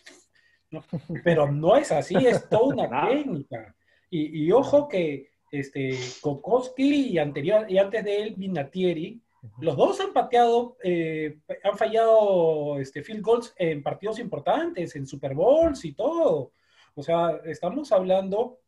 pero 1.24 1.52
no 1.52 1.78
es 1.78 1.92
así, 1.92 2.16
es 2.16 2.50
toda 2.50 2.88
una 2.88 3.08
técnica. 3.08 3.76
Y, 4.10 4.50
ojo 4.52 4.88
que 4.88 5.30
este, 5.52 5.98
Kokoski 6.22 7.12
y, 7.12 7.18
anterior, 7.18 7.70
y 7.70 7.78
antes 7.78 8.04
de 8.04 8.22
él, 8.22 8.36
Vinatieri, 8.38 9.22
los 9.60 9.75
dos 9.75 10.00
han 10.00 10.14
pateado, 10.14 10.78
eh, 10.84 11.40
han 11.64 11.78
fallado 11.78 12.80
este, 12.80 13.04
field 13.04 13.22
goals 13.22 13.54
en 13.58 13.84
partidos 13.84 14.20
importantes, 14.20 14.96
en 14.96 15.06
Super 15.06 15.34
Bowls 15.34 15.84
y 15.86 15.94
todo. 15.94 16.52
O 16.96 17.04
sea, 17.04 17.42
estamos 17.46 17.92
hablando 17.92 18.60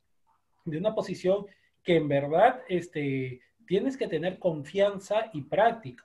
de 0.66 0.78
una 0.78 0.94
posición 0.94 1.46
que 1.84 1.96
en 1.96 2.08
verdad 2.08 2.62
este, 2.68 3.42
tienes 3.66 3.96
que 3.96 4.08
tener 4.08 4.40
confianza 4.40 5.30
y 5.34 5.44
práctica, 5.44 6.04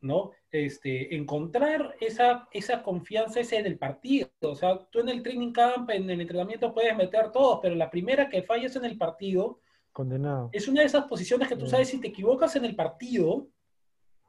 ¿no? 0.00 0.30
Este, 0.50 1.16
encontrar 1.16 1.96
esa, 2.00 2.48
esa 2.52 2.82
confianza 2.82 3.40
ese 3.40 3.58
en 3.58 3.66
el 3.66 3.78
partido. 3.78 4.28
O 4.40 4.54
sea, 4.54 4.78
tú 4.90 5.00
en 5.00 5.08
el 5.08 5.22
training 5.22 5.52
camp, 5.52 5.90
en 5.90 6.08
el 6.08 6.20
entrenamiento 6.20 6.72
puedes 6.72 6.96
meter 6.96 7.32
todos, 7.32 7.58
pero 7.60 7.74
la 7.74 7.90
primera 7.90 8.28
que 8.28 8.42
fallas 8.42 8.76
en 8.76 8.84
el 8.84 8.96
partido, 8.96 9.60
Condenado. 9.96 10.50
Es 10.52 10.68
una 10.68 10.82
de 10.82 10.88
esas 10.88 11.06
posiciones 11.06 11.48
que 11.48 11.56
tú 11.56 11.66
sabes, 11.66 11.88
si 11.88 11.98
te 11.98 12.08
equivocas 12.08 12.54
en 12.54 12.66
el 12.66 12.76
partido, 12.76 13.48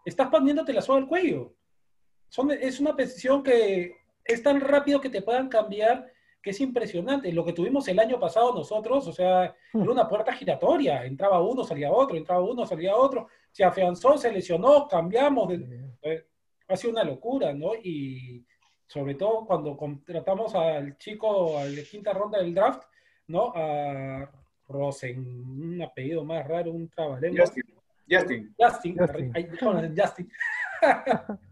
estás 0.08 0.30
poniéndote 0.30 0.74
la 0.74 0.82
soga 0.82 1.00
al 1.00 1.08
cuello. 1.08 1.54
Son, 2.30 2.52
es 2.52 2.80
una 2.80 2.96
posición 2.96 3.44
que 3.44 3.96
es 4.24 4.44
tan 4.44 4.60
rápido 4.60 5.02
que 5.02 5.10
te 5.10 5.22
puedan 5.22 5.50
cambiar 5.50 6.12
que 6.42 6.52
es 6.52 6.62
impresionante. 6.62 7.32
Lo 7.34 7.44
que 7.44 7.52
tuvimos 7.52 7.88
el 7.90 8.00
año 8.00 8.20
pasado 8.20 8.54
nosotros, 8.54 9.06
o 9.08 9.12
sea, 9.12 9.54
era 9.74 9.92
una 9.92 10.08
puerta 10.08 10.32
giratoria. 10.34 11.04
Entraba 11.06 11.42
uno, 11.42 11.64
salía 11.64 11.92
otro, 11.92 12.16
entraba 12.16 12.42
uno, 12.42 12.66
salía 12.66 12.96
otro. 12.96 13.28
Se 13.52 13.66
afianzó, 13.66 14.18
se 14.18 14.32
lesionó, 14.32 14.88
cambiamos. 14.88 15.50
De, 15.50 15.90
eh, 16.04 16.26
ha 16.70 16.78
sido 16.78 16.92
una 16.94 17.04
locura, 17.04 17.54
¿no? 17.54 17.76
Y 17.76 18.46
sobre 18.86 19.16
todo 19.16 19.46
cuando 19.46 19.76
contratamos 19.76 20.56
al 20.56 20.98
chico, 20.98 21.58
a 21.58 21.66
la 21.66 21.84
quinta 21.84 22.14
ronda 22.14 22.40
del 22.40 22.54
draft, 22.54 22.84
¿no? 23.28 23.52
A 23.54 24.32
Rosen, 24.70 25.20
un 25.20 25.82
apellido 25.82 26.24
más 26.24 26.48
raro, 26.48 26.72
un 26.72 26.88
trabalengua. 26.90 27.46
Justin. 27.46 27.76
Justin. 28.10 28.54
Justin. 28.58 28.98
Justin. 28.98 29.32
Ahí, 29.36 29.50
Justin. 29.96 30.32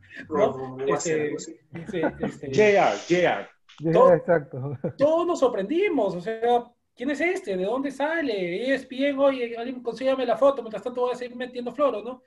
Este, 0.88 1.34
este, 1.34 2.52
JR, 2.52 2.96
JR. 3.06 3.50
Todo- 3.92 4.14
exacto. 4.14 4.78
todos 4.98 5.28
nos 5.28 5.40
sorprendimos, 5.40 6.16
o 6.16 6.22
sea, 6.22 6.72
¿quién 6.96 7.10
es 7.10 7.20
este? 7.20 7.58
¿De 7.58 7.66
dónde 7.66 7.92
sale? 7.92 8.74
ESPN, 8.74 9.20
oye, 9.20 9.58
alguien 9.58 9.84
consígame 9.84 10.26
la 10.26 10.38
foto, 10.38 10.62
mientras 10.62 10.84
tanto 10.84 11.02
voy 11.02 11.12
a 11.12 11.16
seguir 11.16 11.36
metiendo 11.36 11.74
floro, 11.74 12.02
¿no? 12.02 12.24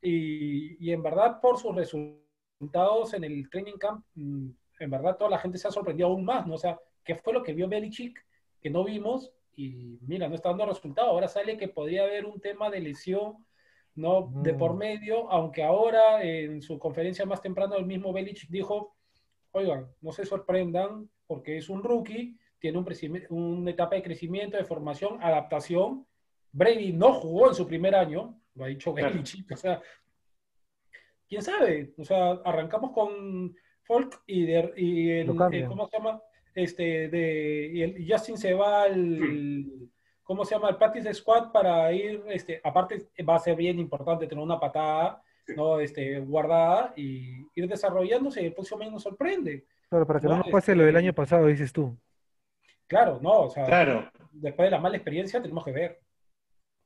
Y, 0.00 0.76
y 0.84 0.92
en 0.92 1.02
verdad, 1.02 1.40
por 1.40 1.58
sus 1.58 1.74
resultados 1.74 3.14
en 3.14 3.24
el 3.24 3.48
training 3.50 3.76
camp, 3.78 4.04
mm, 4.14 4.48
en 4.80 4.90
verdad 4.90 5.16
toda 5.16 5.30
la 5.30 5.38
gente 5.38 5.58
se 5.58 5.68
ha 5.68 5.72
sorprendido 5.72 6.08
aún 6.08 6.24
más, 6.24 6.46
¿no? 6.46 6.54
O 6.54 6.58
sea, 6.58 6.78
¿qué 7.04 7.14
fue 7.16 7.32
lo 7.32 7.42
que 7.42 7.54
vio 7.54 7.68
Belichick 7.68 8.24
que 8.60 8.70
no 8.70 8.84
vimos? 8.84 9.32
Y 9.54 9.98
mira, 10.06 10.28
no 10.28 10.34
está 10.34 10.48
dando 10.48 10.66
resultado. 10.66 11.08
Ahora 11.08 11.28
sale 11.28 11.56
que 11.56 11.68
podría 11.68 12.04
haber 12.04 12.24
un 12.24 12.40
tema 12.40 12.70
de 12.70 12.80
lesión, 12.80 13.44
¿no? 13.94 14.30
De 14.42 14.54
por 14.54 14.74
Mm. 14.74 14.78
medio, 14.78 15.30
aunque 15.30 15.62
ahora 15.62 16.22
en 16.22 16.62
su 16.62 16.78
conferencia 16.78 17.26
más 17.26 17.40
temprano 17.42 17.76
el 17.76 17.84
mismo 17.86 18.12
Belichick 18.12 18.48
dijo, 18.50 18.96
oigan, 19.52 19.86
no 20.00 20.12
se 20.12 20.24
sorprendan 20.24 21.08
porque 21.26 21.58
es 21.58 21.68
un 21.68 21.82
rookie, 21.82 22.38
tiene 22.58 22.78
un 22.78 22.86
una 23.30 23.70
etapa 23.70 23.96
de 23.96 24.02
crecimiento, 24.02 24.56
de 24.56 24.64
formación, 24.64 25.18
adaptación. 25.22 26.06
Brady 26.52 26.92
no 26.92 27.12
jugó 27.14 27.48
en 27.48 27.54
su 27.54 27.66
primer 27.66 27.94
año, 27.94 28.38
lo 28.54 28.64
ha 28.64 28.68
dicho 28.68 28.94
Claro. 28.94 29.12
Belichick, 29.14 29.50
o 29.52 29.56
sea, 29.56 29.80
quién 31.28 31.42
sabe, 31.42 31.92
o 31.98 32.04
sea, 32.04 32.32
arrancamos 32.44 32.92
con 32.92 33.54
Folk 33.84 34.22
y, 34.26 34.44
de, 34.46 34.72
y 34.76 35.10
el- 35.10 35.30
eh, 35.52 35.64
¿cómo 35.66 35.86
se 35.88 35.96
llama? 35.96 36.22
Este, 36.54 37.08
de, 37.08 37.70
y 37.72 37.82
el- 37.82 38.00
y 38.00 38.10
Justin 38.10 38.36
se 38.38 38.54
va 38.54 38.82
al, 38.84 39.90
¿cómo 40.32 40.46
se 40.46 40.54
llama? 40.54 40.70
El 40.70 40.76
practice 40.76 41.12
squad 41.12 41.52
para 41.52 41.92
ir, 41.92 42.24
este, 42.28 42.58
aparte 42.64 43.10
va 43.28 43.36
a 43.36 43.38
ser 43.38 43.54
bien 43.54 43.78
importante 43.78 44.26
tener 44.26 44.42
una 44.42 44.58
patada, 44.58 45.22
¿no? 45.54 45.78
Este, 45.78 46.20
guardada 46.20 46.94
y 46.96 47.46
ir 47.54 47.68
desarrollándose 47.68 48.42
y 48.42 48.46
el 48.46 48.54
próximo 48.54 48.80
año 48.80 48.92
nos 48.92 49.02
sorprende. 49.02 49.66
Claro, 49.90 50.06
para 50.06 50.20
que 50.20 50.26
no 50.26 50.32
No, 50.32 50.38
nos 50.38 50.48
pase 50.48 50.74
lo 50.74 50.84
del 50.84 50.96
este- 50.96 51.04
año 51.06 51.12
pasado, 51.12 51.46
dices 51.48 51.70
tú. 51.70 51.94
Claro, 52.86 53.18
no, 53.20 53.40
o 53.42 53.50
sea, 53.50 53.66
Claro. 53.66 54.10
después 54.30 54.66
de 54.66 54.70
la 54.70 54.80
mala 54.80 54.96
experiencia 54.96 55.42
tenemos 55.42 55.64
que 55.66 55.72
ver. 55.72 56.00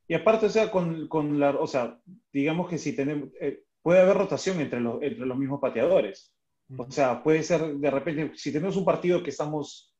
Y 0.08 0.14
aparte, 0.14 0.46
o 0.46 0.48
sea, 0.50 0.68
con, 0.68 1.06
con 1.06 1.38
la, 1.38 1.50
o 1.50 1.68
sea, 1.68 2.00
digamos 2.32 2.68
que 2.68 2.78
si 2.78 2.96
tenemos, 2.96 3.28
eh, 3.40 3.62
puede 3.80 4.00
haber 4.00 4.16
rotación 4.16 4.60
entre 4.60 4.80
los, 4.80 5.00
entre 5.02 5.24
los 5.24 5.38
mismos 5.38 5.60
pateadores. 5.60 6.32
O 6.76 6.90
sea, 6.90 7.22
puede 7.22 7.44
ser 7.44 7.60
de 7.76 7.90
repente, 7.92 8.32
si 8.34 8.52
tenemos 8.52 8.76
un 8.76 8.84
partido 8.84 9.22
que 9.22 9.30
estamos 9.30 9.94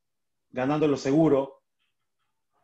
ganando 0.50 0.88
lo 0.88 0.97
seguro, 0.97 1.62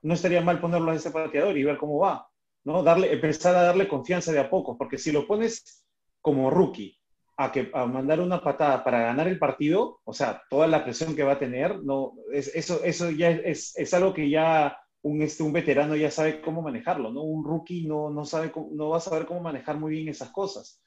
no 0.03 0.15
estaría 0.15 0.41
mal 0.41 0.61
ponerlo 0.61 0.91
a 0.91 0.95
ese 0.95 1.11
pateador 1.11 1.57
y 1.57 1.65
ver 1.65 1.79
cómo 1.79 1.99
va, 1.99 2.29
¿no? 2.65 2.83
Darle, 2.83 3.13
empezar 3.13 3.55
a 3.55 3.63
darle 3.63 3.89
confianza 3.89 4.33
de 4.33 4.41
a 4.41 4.51
poco, 4.51 4.77
porque 4.77 4.99
si 4.99 5.13
lo 5.13 5.27
pones 5.27 5.85
como 6.21 6.51
rookie 6.51 6.99
a, 7.37 7.51
que, 7.53 7.71
a 7.73 7.87
mandar 7.87 8.21
una 8.21 8.43
patada 8.43 8.85
para 8.85 9.03
ganar 9.03 9.29
el 9.29 9.39
partido, 9.39 10.01
o 10.05 10.13
sea, 10.13 10.43
toda 10.51 10.67
la 10.67 10.85
presión 10.85 11.17
que 11.17 11.25
va 11.25 11.33
a 11.33 11.39
tener, 11.39 11.83
no, 11.83 12.13
es, 12.33 12.55
eso, 12.55 12.83
eso 12.85 13.11
ya 13.11 13.31
es, 13.31 13.77
es 13.77 13.95
algo 13.95 14.13
que 14.13 14.29
ya 14.29 14.77
un, 15.03 15.23
este, 15.23 15.43
un 15.43 15.53
veterano 15.53 15.97
ya 15.97 16.11
sabe 16.11 16.41
cómo 16.41 16.63
manejarlo, 16.63 17.13
¿no? 17.13 17.23
Un 17.23 17.45
rookie 17.45 17.87
no, 17.87 18.11
no, 18.11 18.25
sabe 18.25 18.53
no 18.73 18.91
va 18.91 18.99
a 18.99 19.01
saber 19.01 19.27
cómo 19.27 19.41
manejar 19.41 19.79
muy 19.79 19.93
bien 19.93 20.09
esas 20.09 20.31
cosas. 20.31 20.81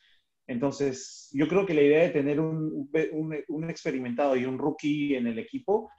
Entonces, 0.47 1.29
yo 1.33 1.47
creo 1.47 1.65
que 1.65 1.73
la 1.73 1.81
idea 1.81 2.03
de 2.03 2.09
tener 2.09 2.39
un, 2.39 2.89
un 3.47 3.69
experimentado 3.69 4.35
y 4.35 4.45
un 4.45 4.59
rookie 4.59 5.15
en 5.15 5.25
el 5.25 5.39
equipo 5.39 5.89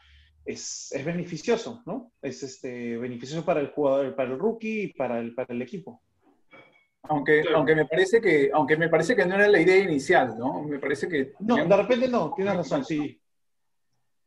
es, 0.46 0.92
es 0.92 1.04
beneficioso, 1.04 1.82
¿no? 1.84 2.12
Es 2.22 2.42
este, 2.42 2.96
beneficioso 2.96 3.44
para 3.44 3.60
el 3.60 3.68
jugador, 3.68 4.14
para 4.14 4.30
el 4.30 4.38
rookie 4.38 4.82
y 4.82 4.92
para 4.92 5.18
el, 5.18 5.34
para 5.34 5.52
el 5.52 5.60
equipo. 5.60 6.00
Aunque, 7.02 7.42
Claro. 7.42 7.58
aunque, 7.58 7.74
me 7.74 7.86
parece 7.86 8.20
que, 8.20 8.50
aunque 8.52 8.76
me 8.76 8.88
parece 8.88 9.14
que 9.14 9.26
no 9.26 9.34
era 9.34 9.48
la 9.48 9.60
idea 9.60 9.78
inicial, 9.78 10.36
¿no? 10.38 10.62
Me 10.62 10.78
parece 10.78 11.08
que... 11.08 11.32
No, 11.40 11.56
de 11.56 11.76
repente 11.76 12.08
no, 12.08 12.32
tienes 12.34 12.56
razón, 12.56 12.84
sí. 12.84 13.20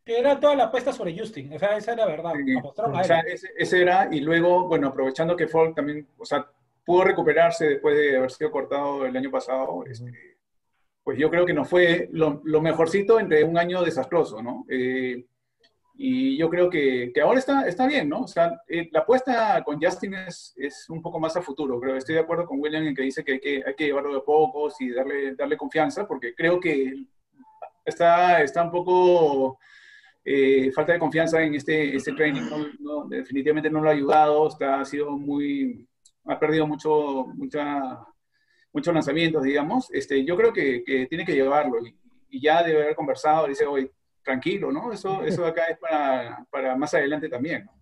Que 0.06 0.20
era 0.20 0.40
toda 0.40 0.56
la 0.56 0.66
apuesta 0.66 0.92
sobre 0.92 1.18
Justin, 1.18 1.54
o 1.54 1.60
sea, 1.60 1.78
esa 1.78 1.94
era 1.94 2.06
la 2.06 2.12
verdad. 2.12 2.34
Sí. 2.46 2.56
O 2.64 3.04
sea, 3.04 3.20
ese, 3.22 3.50
ese 3.58 3.82
era, 3.82 4.10
y 4.12 4.22
luego, 4.22 4.68
bueno, 4.68 4.88
aprovechando 4.88 5.36
que 5.36 5.48
Folk 5.48 5.76
también, 5.76 6.08
o 6.18 6.26
sea, 6.26 6.50
pudo 6.86 7.04
recuperarse 7.04 7.68
después 7.68 7.96
de 7.96 8.18
haber 8.18 8.32
sido 8.32 8.52
cortado 8.52 9.06
el 9.06 9.16
año 9.16 9.30
pasado, 9.30 9.84
este, 9.86 10.38
pues 11.04 11.18
yo 11.18 11.30
creo 11.30 11.46
que 11.46 11.54
no 11.54 11.66
fue 11.66 12.10
lo, 12.12 12.42
lo 12.44 12.62
mejorcito 12.62 13.20
entre 13.20 13.44
un 13.44 13.58
año 13.58 13.84
desastroso, 13.84 14.42
¿no? 14.42 14.66
Eh, 14.70 15.26
y 16.01 16.38
yo 16.38 16.50
creo 16.50 16.70
que, 16.70 17.12
que 17.13 17.20
ahora 17.20 17.39
está, 17.39 17.68
está 17.68 17.86
bien, 17.86 18.08
¿no? 18.08 18.22
O 18.22 18.27
sea, 18.27 18.62
eh, 18.70 18.88
la 18.94 19.01
apuesta 19.01 19.62
con 19.65 19.82
Justin 19.82 20.13
es, 20.13 20.53
es 20.56 20.89
un 20.89 21.01
poco 21.01 21.20
más 21.20 21.36
a 21.36 21.41
futuro, 21.41 21.77
creo. 21.77 21.98
Estoy 21.98 22.15
de 22.15 22.22
acuerdo 22.22 22.46
con 22.46 22.62
William 22.62 22.88
en 22.88 22.96
que 22.96 23.01
dice 23.01 23.22
que 23.22 23.34
hay 23.34 23.39
que, 23.41 23.63
hay 23.68 23.75
que 23.75 23.88
llevarlo 23.88 24.13
de 24.13 24.22
pocos 24.22 24.79
y 24.79 24.91
darle, 24.91 25.36
darle 25.36 25.58
confianza, 25.58 26.08
porque 26.08 26.34
creo 26.34 26.58
que 26.58 27.03
está, 27.84 28.41
está 28.41 28.63
un 28.63 28.72
poco 28.72 29.60
eh, 30.24 30.72
falta 30.72 30.94
de 30.94 31.00
confianza 31.00 31.44
en 31.44 31.56
este, 31.56 31.94
este 31.94 32.13
training. 32.13 32.44
No, 32.50 32.65
no, 32.79 33.10
definitivamente 33.10 33.70
no 33.70 33.82
lo 33.82 33.89
ha 33.89 33.94
ayudado, 33.94 34.48
está, 34.48 34.79
ha 34.79 34.86
sido 34.86 35.12
muy, 35.18 35.86
ha 36.24 36.39
perdido 36.39 36.65
mucho, 36.65 37.25
mucha, 37.36 38.00
muchos 38.72 38.94
lanzamientos, 38.94 39.44
digamos. 39.44 39.91
Este, 39.91 40.24
yo 40.24 40.38
creo 40.38 40.53
que, 40.53 40.82
que 40.82 41.08
tiene 41.08 41.25
que 41.25 41.36
llevarlo 41.36 41.86
y, 41.86 41.94
y 42.29 42.41
ya 42.41 42.63
debe 42.63 42.84
haber 42.84 42.96
conversado, 42.96 43.48
dice, 43.48 43.65
hoy 43.65 43.91
tranquilo, 44.29 44.71
¿no? 44.71 44.91
Eso, 44.93 45.24
eso 45.25 45.45
acá 45.45 45.65
es 45.65 45.77
para, 45.77 46.45
para 46.50 46.75
más 46.75 46.93
adelante 46.93 47.29
también, 47.29 47.65
¿no? 47.65 47.79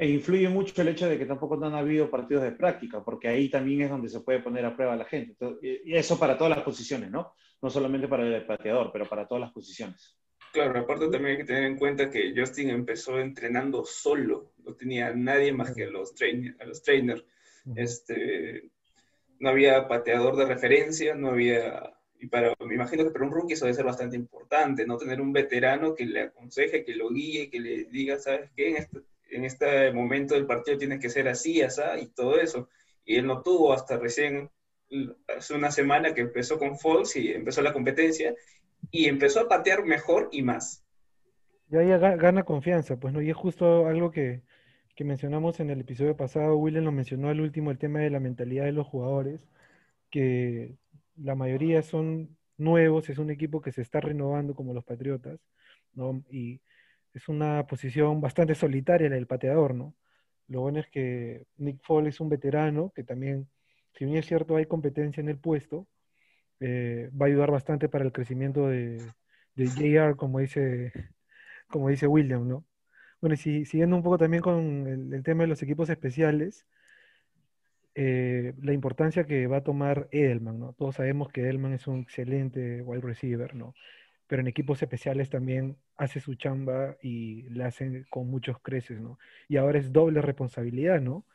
E 0.00 0.08
influye 0.08 0.48
mucho 0.48 0.80
el 0.80 0.88
hecho 0.88 1.08
de 1.08 1.18
que 1.18 1.26
tampoco 1.26 1.56
no 1.56 1.66
han 1.66 1.74
habido 1.74 2.08
partidos 2.08 2.44
de 2.44 2.52
práctica, 2.52 3.02
porque 3.04 3.26
ahí 3.26 3.50
también 3.50 3.82
es 3.82 3.90
donde 3.90 4.08
se 4.08 4.20
puede 4.20 4.38
poner 4.38 4.64
a 4.64 4.76
prueba 4.76 4.92
a 4.92 4.96
la 4.96 5.04
gente. 5.04 5.32
Entonces, 5.32 5.80
y 5.84 5.96
eso 5.96 6.16
para 6.16 6.38
todas 6.38 6.54
las 6.54 6.64
posiciones, 6.64 7.10
¿no? 7.10 7.32
No 7.60 7.68
solamente 7.68 8.06
para 8.06 8.24
el 8.24 8.46
pateador, 8.46 8.90
pero 8.92 9.06
para 9.06 9.26
todas 9.26 9.40
las 9.40 9.50
posiciones. 9.50 10.16
Claro, 10.52 10.78
aparte 10.78 11.08
también 11.08 11.32
hay 11.32 11.36
que 11.38 11.44
tener 11.44 11.64
en 11.64 11.76
cuenta 11.76 12.08
que 12.08 12.32
Justin 12.34 12.70
empezó 12.70 13.18
entrenando 13.18 13.84
solo, 13.84 14.52
no 14.64 14.74
tenía 14.74 15.12
nadie 15.12 15.52
más 15.52 15.74
que 15.74 15.84
a 15.84 15.90
los, 15.90 16.14
train 16.14 16.56
a 16.60 16.64
los 16.64 16.80
trainers. 16.80 17.24
Este, 17.74 18.70
no 19.40 19.50
había 19.50 19.88
pateador 19.88 20.36
de 20.36 20.46
referencia, 20.46 21.16
no 21.16 21.30
había... 21.30 21.97
Y 22.20 22.26
para, 22.26 22.54
me 22.66 22.74
imagino 22.74 23.04
que 23.04 23.10
para 23.10 23.24
un 23.24 23.30
rookie 23.32 23.54
eso 23.54 23.64
debe 23.66 23.76
ser 23.76 23.84
bastante 23.84 24.16
importante, 24.16 24.86
no 24.86 24.96
tener 24.96 25.20
un 25.20 25.32
veterano 25.32 25.94
que 25.94 26.04
le 26.06 26.22
aconseje, 26.22 26.84
que 26.84 26.94
lo 26.94 27.10
guíe, 27.10 27.50
que 27.50 27.60
le 27.60 27.84
diga, 27.84 28.18
¿sabes 28.18 28.50
qué? 28.56 28.70
En 28.70 28.76
este, 28.76 28.98
en 29.30 29.44
este 29.44 29.92
momento 29.92 30.34
del 30.34 30.46
partido 30.46 30.78
tiene 30.78 30.98
que 30.98 31.10
ser 31.10 31.28
así, 31.28 31.62
así, 31.62 31.82
y 32.02 32.06
todo 32.08 32.40
eso. 32.40 32.68
Y 33.04 33.16
él 33.16 33.26
no 33.26 33.42
tuvo 33.42 33.72
hasta 33.72 33.98
recién, 33.98 34.50
hace 35.36 35.54
una 35.54 35.70
semana 35.70 36.14
que 36.14 36.22
empezó 36.22 36.58
con 36.58 36.78
Fox 36.78 37.16
y 37.16 37.32
empezó 37.32 37.62
la 37.62 37.72
competencia, 37.72 38.34
y 38.90 39.06
empezó 39.06 39.40
a 39.40 39.48
patear 39.48 39.84
mejor 39.84 40.28
y 40.32 40.42
más. 40.42 40.84
Ya 41.68 41.82
ya 41.82 41.98
ga- 41.98 42.16
gana 42.16 42.44
confianza, 42.44 42.96
pues 42.98 43.12
no, 43.14 43.20
y 43.22 43.30
es 43.30 43.36
justo 43.36 43.86
algo 43.86 44.10
que, 44.10 44.42
que 44.94 45.04
mencionamos 45.04 45.60
en 45.60 45.70
el 45.70 45.80
episodio 45.80 46.16
pasado, 46.16 46.56
William 46.56 46.84
lo 46.84 46.92
mencionó 46.92 47.28
al 47.28 47.40
último, 47.40 47.70
el 47.70 47.78
tema 47.78 48.00
de 48.00 48.10
la 48.10 48.20
mentalidad 48.20 48.64
de 48.64 48.72
los 48.72 48.86
jugadores, 48.86 49.40
que 50.10 50.76
la 51.20 51.34
mayoría 51.34 51.82
son 51.82 52.36
nuevos, 52.56 53.08
es 53.10 53.18
un 53.18 53.30
equipo 53.30 53.60
que 53.60 53.72
se 53.72 53.82
está 53.82 54.00
renovando 54.00 54.54
como 54.54 54.74
los 54.74 54.84
Patriotas, 54.84 55.40
¿no? 55.94 56.22
Y 56.30 56.60
es 57.14 57.28
una 57.28 57.66
posición 57.66 58.20
bastante 58.20 58.54
solitaria 58.54 59.08
la 59.08 59.16
del 59.16 59.26
pateador, 59.26 59.74
¿no? 59.74 59.94
Lo 60.48 60.62
bueno 60.62 60.80
es 60.80 60.88
que 60.88 61.46
Nick 61.58 61.80
Foles 61.84 62.14
es 62.16 62.20
un 62.20 62.28
veterano 62.30 62.92
que 62.94 63.04
también, 63.04 63.48
si 63.94 64.04
bien 64.06 64.18
es 64.18 64.26
cierto 64.26 64.56
hay 64.56 64.66
competencia 64.66 65.20
en 65.20 65.28
el 65.28 65.38
puesto, 65.38 65.86
eh, 66.60 67.10
va 67.20 67.26
a 67.26 67.28
ayudar 67.28 67.50
bastante 67.50 67.88
para 67.88 68.04
el 68.04 68.12
crecimiento 68.12 68.68
de, 68.68 68.98
de 69.54 69.66
JR, 69.68 70.16
como 70.16 70.40
dice, 70.40 70.92
como 71.68 71.88
dice 71.88 72.06
William, 72.06 72.48
¿no? 72.48 72.66
Bueno, 73.20 73.34
y 73.34 73.38
si- 73.38 73.64
siguiendo 73.66 73.96
un 73.96 74.02
poco 74.02 74.18
también 74.18 74.42
con 74.42 74.86
el 75.14 75.22
tema 75.22 75.42
de 75.44 75.48
los 75.48 75.62
equipos 75.62 75.90
especiales, 75.90 76.66
eh, 78.00 78.54
la 78.62 78.72
importancia 78.72 79.24
que 79.24 79.48
va 79.48 79.56
a 79.56 79.64
tomar 79.64 80.06
Edelman, 80.12 80.60
¿no? 80.60 80.72
Todos 80.74 80.94
sabemos 80.94 81.30
que 81.30 81.40
Edelman 81.40 81.72
es 81.72 81.88
un 81.88 82.02
excelente 82.02 82.80
wide 82.80 83.00
receiver, 83.00 83.56
¿no? 83.56 83.74
Pero 84.28 84.40
en 84.40 84.46
equipos 84.46 84.80
especiales 84.80 85.30
también 85.30 85.76
hace 85.96 86.20
su 86.20 86.36
chamba 86.36 86.96
y 87.02 87.42
la 87.50 87.66
hacen 87.66 88.06
con 88.08 88.30
muchos 88.30 88.60
creces, 88.60 89.00
¿no? 89.00 89.18
Y 89.48 89.56
ahora 89.56 89.80
es 89.80 89.92
doble 89.92 90.22
responsabilidad, 90.22 91.00
¿no? 91.00 91.26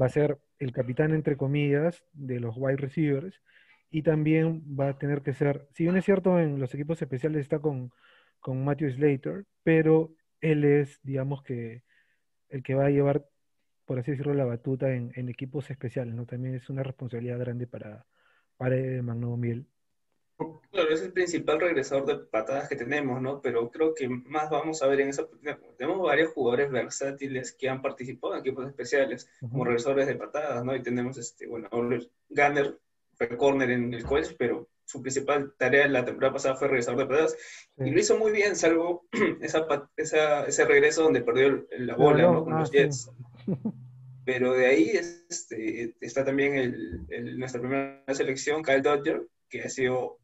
Va 0.00 0.06
a 0.06 0.10
ser 0.10 0.38
el 0.60 0.70
capitán, 0.70 1.12
entre 1.12 1.36
comillas, 1.36 2.04
de 2.12 2.38
los 2.38 2.54
wide 2.56 2.76
receivers 2.76 3.42
y 3.90 4.02
también 4.02 4.62
va 4.78 4.90
a 4.90 4.98
tener 4.98 5.22
que 5.22 5.32
ser, 5.32 5.66
si 5.72 5.82
bien 5.82 5.96
es 5.96 6.04
cierto, 6.04 6.38
en 6.38 6.60
los 6.60 6.72
equipos 6.72 7.02
especiales 7.02 7.40
está 7.40 7.58
con, 7.58 7.90
con 8.38 8.64
Matthew 8.64 8.90
Slater, 8.92 9.44
pero 9.64 10.14
él 10.40 10.62
es, 10.64 11.00
digamos 11.02 11.42
que, 11.42 11.82
el 12.48 12.62
que 12.62 12.76
va 12.76 12.86
a 12.86 12.90
llevar, 12.90 13.26
por 13.84 13.98
así 13.98 14.12
decirlo, 14.12 14.34
la 14.34 14.44
batuta 14.44 14.92
en, 14.92 15.12
en 15.14 15.28
equipos 15.28 15.70
especiales, 15.70 16.14
¿no? 16.14 16.26
También 16.26 16.54
es 16.54 16.68
una 16.70 16.82
responsabilidad 16.82 17.38
grande 17.38 17.66
para, 17.66 18.06
para 18.56 18.76
Edelman, 18.76 19.20
¿no, 19.20 19.36
Miel? 19.36 19.66
Claro, 20.72 20.90
es 20.90 21.02
el 21.02 21.12
principal 21.12 21.60
regresador 21.60 22.06
de 22.06 22.16
patadas 22.16 22.68
que 22.68 22.74
tenemos, 22.74 23.22
¿no? 23.22 23.40
Pero 23.40 23.70
creo 23.70 23.94
que 23.94 24.08
más 24.08 24.50
vamos 24.50 24.82
a 24.82 24.88
ver 24.88 25.02
en 25.02 25.10
esa. 25.10 25.28
Tenemos 25.78 26.02
varios 26.02 26.32
jugadores 26.32 26.70
versátiles 26.70 27.52
que 27.52 27.68
han 27.68 27.80
participado 27.80 28.34
en 28.34 28.40
equipos 28.40 28.66
especiales 28.66 29.30
como 29.40 29.64
regresadores 29.64 30.08
de 30.08 30.16
patadas, 30.16 30.64
¿no? 30.64 30.74
Y 30.74 30.82
tenemos, 30.82 31.16
este, 31.18 31.46
bueno, 31.46 31.68
Gunner 31.70 32.78
fue 33.12 33.36
corner 33.36 33.70
en 33.70 33.94
el 33.94 34.02
college, 34.02 34.34
pero 34.36 34.68
su 34.84 35.00
principal 35.00 35.54
tarea 35.56 35.86
en 35.86 35.92
la 35.92 36.04
temporada 36.04 36.34
pasada 36.34 36.56
fue 36.56 36.66
regresar 36.66 36.96
de 36.96 37.06
patadas. 37.06 37.36
Y 37.78 37.90
lo 37.90 38.00
hizo 38.00 38.18
muy 38.18 38.32
bien, 38.32 38.56
salvo 38.56 39.06
esa, 39.40 39.66
esa, 39.96 40.46
ese 40.46 40.64
regreso 40.64 41.04
donde 41.04 41.22
perdió 41.22 41.64
la 41.78 41.94
bola, 41.94 42.22
¿no? 42.24 42.42
Con 42.42 42.54
ah, 42.54 42.60
los 42.60 42.72
Jets. 42.72 43.08
Pero 44.24 44.54
de 44.54 44.66
ahí 44.66 44.90
este, 44.90 45.94
está 46.00 46.24
también 46.24 46.54
el, 46.54 47.00
el, 47.10 47.38
nuestra 47.38 47.60
primera 47.60 48.02
selección, 48.14 48.62
Kyle 48.62 48.82
Dodger, 48.82 49.26
que 49.48 49.62
ha 49.62 49.68
sido 49.68 50.18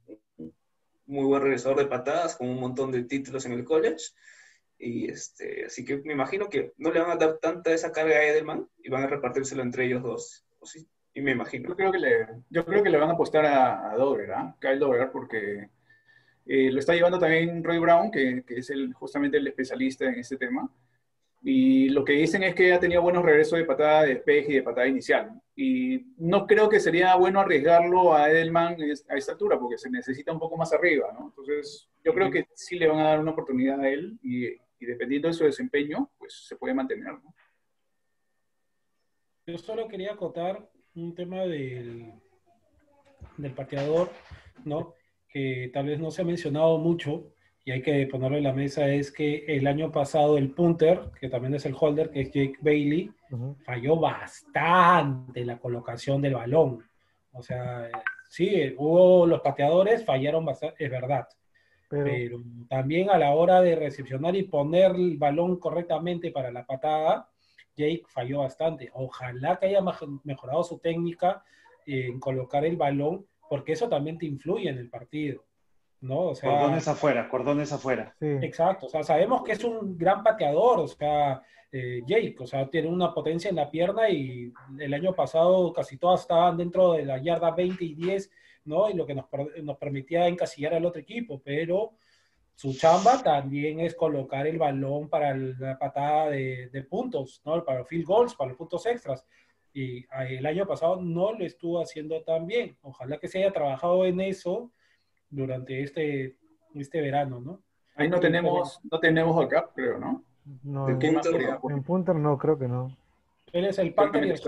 muy 1.07 1.25
buen 1.25 1.43
regresador 1.43 1.79
de 1.79 1.87
patadas, 1.87 2.37
con 2.37 2.49
un 2.49 2.61
montón 2.61 2.93
de 2.93 3.05
títulos 3.05 3.45
en 3.45 3.53
el 3.53 3.65
college. 3.65 4.05
Y 4.79 5.11
este, 5.11 5.67
así 5.67 5.85
que 5.85 5.99
me 5.99 6.15
imagino 6.15 6.49
que 6.49 6.73
no 6.79 6.91
le 6.91 7.01
van 7.01 7.11
a 7.11 7.17
dar 7.17 7.39
tanta 7.39 7.73
esa 7.73 7.93
carga 7.93 8.17
a 8.17 8.25
Edelman 8.25 8.67
y 8.83 8.89
van 8.89 9.03
a 9.03 9.09
repartírselo 9.09 9.63
entre 9.63 9.85
ellos 9.85 10.03
dos. 10.03 10.47
¿o 10.59 10.67
sí? 10.67 10.89
Y 11.13 11.21
me 11.21 11.33
imagino. 11.33 11.69
Yo 11.69 11.77
creo 11.77 11.93
que 11.93 11.99
le, 11.99 12.27
yo 12.49 12.65
creo 12.65 12.83
que 12.83 12.91
le 12.91 12.97
van 12.97 13.11
a 13.11 13.13
apostar 13.13 13.45
a, 13.45 13.91
a 13.91 13.97
Dover, 13.97 14.31
¿eh? 14.31 14.55
Kyle 14.61 14.79
Dover, 14.79 15.11
porque 15.11 15.69
eh, 16.47 16.71
lo 16.71 16.79
está 16.79 16.95
llevando 16.95 17.19
también 17.19 17.63
Roy 17.63 17.79
Brown, 17.79 18.11
que, 18.11 18.45
que 18.47 18.59
es 18.59 18.71
el, 18.71 18.95
justamente 18.95 19.37
el 19.37 19.47
especialista 19.49 20.07
en 20.07 20.21
este 20.21 20.37
tema. 20.37 20.73
Y 21.43 21.89
lo 21.89 22.05
que 22.05 22.13
dicen 22.13 22.43
es 22.43 22.55
que 22.55 22.73
ha 22.73 22.81
tenido 22.81 23.01
buenos 23.01 23.25
regresos 23.25 23.59
de 23.59 23.65
patada 23.65 24.03
de 24.03 24.15
despeje 24.15 24.53
y 24.53 24.55
de 24.57 24.63
patada 24.63 24.87
inicial. 24.87 25.41
Y 25.57 26.15
no 26.19 26.47
creo 26.47 26.69
que 26.69 26.81
sería 26.81 27.15
bueno 27.17 27.41
arriesgarlo 27.41 28.15
a 28.15 28.31
Edelman 28.31 28.77
a 29.09 29.17
esta 29.17 29.33
altura, 29.33 29.59
porque 29.59 29.79
se 29.79 29.91
necesita 29.91 30.33
un 30.33 30.39
poco 30.39 30.57
más 30.57 30.73
arriba, 30.73 31.11
¿no? 31.13 31.29
Entonces, 31.29 31.89
yo 32.05 32.13
creo 32.13 32.31
que 32.31 32.47
sí 32.55 32.79
le 32.79 32.89
van 32.89 32.99
a 32.99 33.05
dar 33.05 33.21
una 33.21 33.31
oportunidad 33.31 33.81
a 33.81 33.89
él 33.89 34.19
y, 34.23 34.49
y 34.49 34.87
dependiendo 34.87 35.29
de 35.29 35.35
su 35.35 35.45
desempeño, 35.45 36.11
pues 36.19 36.47
se 36.47 36.57
puede 36.57 36.75
mantener, 36.75 37.13
¿no? 37.13 37.35
Yo 39.47 39.59
solo 39.59 39.89
quería 39.89 40.13
acotar 40.13 40.71
un 40.95 41.15
tema 41.15 41.41
del, 41.41 42.13
del 43.37 43.53
pateador, 43.53 44.11
¿no? 44.65 44.95
Que 45.29 45.71
tal 45.73 45.87
vez 45.87 45.99
no 45.99 46.11
se 46.11 46.23
ha 46.23 46.25
mencionado 46.25 46.79
mucho, 46.79 47.33
y 47.71 47.73
hay 47.73 47.83
que 47.83 48.05
ponerlo 48.09 48.37
en 48.37 48.43
la 48.43 48.53
mesa 48.53 48.89
es 48.89 49.13
que 49.13 49.45
el 49.47 49.65
año 49.69 49.93
pasado 49.93 50.37
el 50.37 50.51
punter, 50.51 51.13
que 51.21 51.29
también 51.29 51.55
es 51.55 51.65
el 51.67 51.77
holder, 51.79 52.11
que 52.11 52.23
es 52.23 52.33
Jake 52.33 52.57
Bailey, 52.61 53.13
uh 53.31 53.37
-huh. 53.37 53.57
falló 53.63 53.95
bastante 53.95 55.45
la 55.45 55.57
colocación 55.57 56.21
del 56.21 56.35
balón. 56.35 56.83
O 57.33 57.41
sea, 57.41 57.89
sí, 58.29 58.75
hubo 58.77 59.25
los 59.25 59.41
pateadores, 59.41 60.05
fallaron 60.05 60.45
bastante, 60.45 60.85
es 60.85 60.91
verdad. 60.91 61.29
Pero, 61.89 62.05
pero, 62.05 62.39
también 62.69 63.09
a 63.09 63.17
la 63.17 63.31
hora 63.37 63.61
de 63.61 63.77
recepcionar 63.77 64.35
y 64.35 64.43
poner 64.43 64.91
el 64.97 65.17
balón 65.17 65.61
correctamente 65.61 66.33
para 66.33 66.51
la 66.51 66.67
patada, 66.67 67.29
Jake 67.77 68.03
falló 68.09 68.41
bastante. 68.41 68.91
Ojalá 68.95 69.61
que 69.61 69.67
haya 69.67 69.81
mejorado 70.25 70.65
su 70.65 70.81
técnica 70.81 71.45
en 71.87 72.19
colocar 72.19 72.65
el 72.65 72.77
balón, 72.77 73.27
porque 73.49 73.75
eso 73.75 73.89
también 73.89 74.19
te 74.19 74.27
influye 74.27 74.71
en 74.71 74.79
el 74.79 74.91
partido. 74.91 75.45
¿No? 76.01 76.29
O 76.29 76.35
sea, 76.35 76.51
cordones 76.51 76.89
afuera, 76.89 77.29
cordones 77.29 77.73
afuera. 77.73 78.15
Sí. 78.19 78.27
Exacto, 78.43 78.87
o 78.87 78.89
sea, 78.89 79.03
sabemos 79.03 79.43
que 79.43 79.53
es 79.53 79.65
un 79.65 79.97
gran 79.99 80.23
pateador, 80.23 80.81
o 80.81 80.89
sea, 80.89 81.43
eh, 81.73 82.03
Jake, 82.07 82.37
o 82.41 82.47
sea, 82.47 82.69
tiene 82.69 82.89
una 82.89 83.15
potencia 83.15 83.49
en 83.49 83.57
la 83.57 83.71
pierna 83.71 84.09
y 84.09 84.53
el 84.79 84.95
año 84.95 85.15
pasado 85.15 85.73
casi 85.73 85.99
todas 85.99 86.23
estaban 86.23 86.57
dentro 86.57 86.93
de 86.93 87.05
la 87.05 87.19
yarda 87.19 87.53
20 87.53 87.85
y 87.85 87.95
10, 87.95 88.31
¿no? 88.65 88.91
Y 88.91 88.95
lo 88.95 89.07
que 89.07 89.15
nos, 89.15 89.27
nos 89.63 89.77
permitía 89.79 90.27
encasillar 90.27 90.75
al 90.75 90.87
otro 90.87 91.01
equipo, 91.01 91.41
pero 91.45 91.93
su 92.55 92.77
chamba 92.77 93.23
también 93.23 93.81
es 93.81 93.95
colocar 93.95 94.47
el 94.47 94.59
balón 94.59 95.09
para 95.09 95.35
la 95.37 95.79
patada 95.79 96.31
de, 96.31 96.69
de 96.71 96.83
puntos, 96.83 97.41
¿no? 97.45 97.65
Para 97.65 97.81
los 97.81 97.89
field 97.89 98.05
goals, 98.07 98.35
para 98.35 98.49
los 98.49 98.59
puntos 98.59 98.85
extras. 98.87 99.25
Y 99.73 100.05
el 100.29 100.45
año 100.45 100.67
pasado 100.67 101.01
no 101.01 101.33
lo 101.33 101.45
estuvo 101.45 101.81
haciendo 101.81 102.21
tan 102.23 102.47
bien. 102.47 102.77
Ojalá 102.83 103.19
que 103.19 103.29
se 103.29 103.39
haya 103.39 103.53
trabajado 103.53 104.05
en 104.05 104.21
eso 104.21 104.73
durante 105.31 105.83
este, 105.83 106.37
este 106.75 107.01
verano, 107.01 107.41
¿no? 107.41 107.63
Ahí 107.95 108.09
no 108.09 108.21
tenemos, 108.21 108.81
no 108.91 108.99
tenemos 108.99 109.37
backup, 109.37 109.75
creo, 109.75 109.99
¿no? 109.99 110.25
No, 110.65 110.89
en, 110.89 110.99
punter, 110.99 111.59
en 111.71 111.83
punter 111.83 112.17
no, 112.17 112.37
creo 112.39 112.59
que 112.59 112.67
no. 112.67 112.97
Él 113.53 113.67
es 113.67 113.79
el 113.79 113.95
punter 113.95 114.25
y 114.25 114.31
el 114.31 114.35
es, 114.35 114.43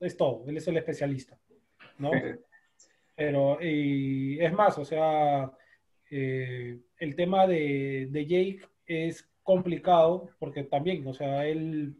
es, 0.00 0.16
todo, 0.16 0.44
él 0.46 0.56
es 0.56 0.66
el 0.68 0.76
especialista, 0.76 1.38
¿no? 1.98 2.10
Sí. 2.12 2.18
Pero, 3.14 3.58
y 3.60 4.38
es 4.40 4.52
más, 4.52 4.78
o 4.78 4.84
sea, 4.84 5.50
eh, 6.10 6.78
el 6.98 7.16
tema 7.16 7.46
de, 7.46 8.08
de, 8.10 8.26
Jake 8.26 8.60
es 8.86 9.28
complicado 9.42 10.30
porque 10.38 10.62
también, 10.62 11.06
o 11.06 11.12
sea, 11.12 11.44
él, 11.46 11.96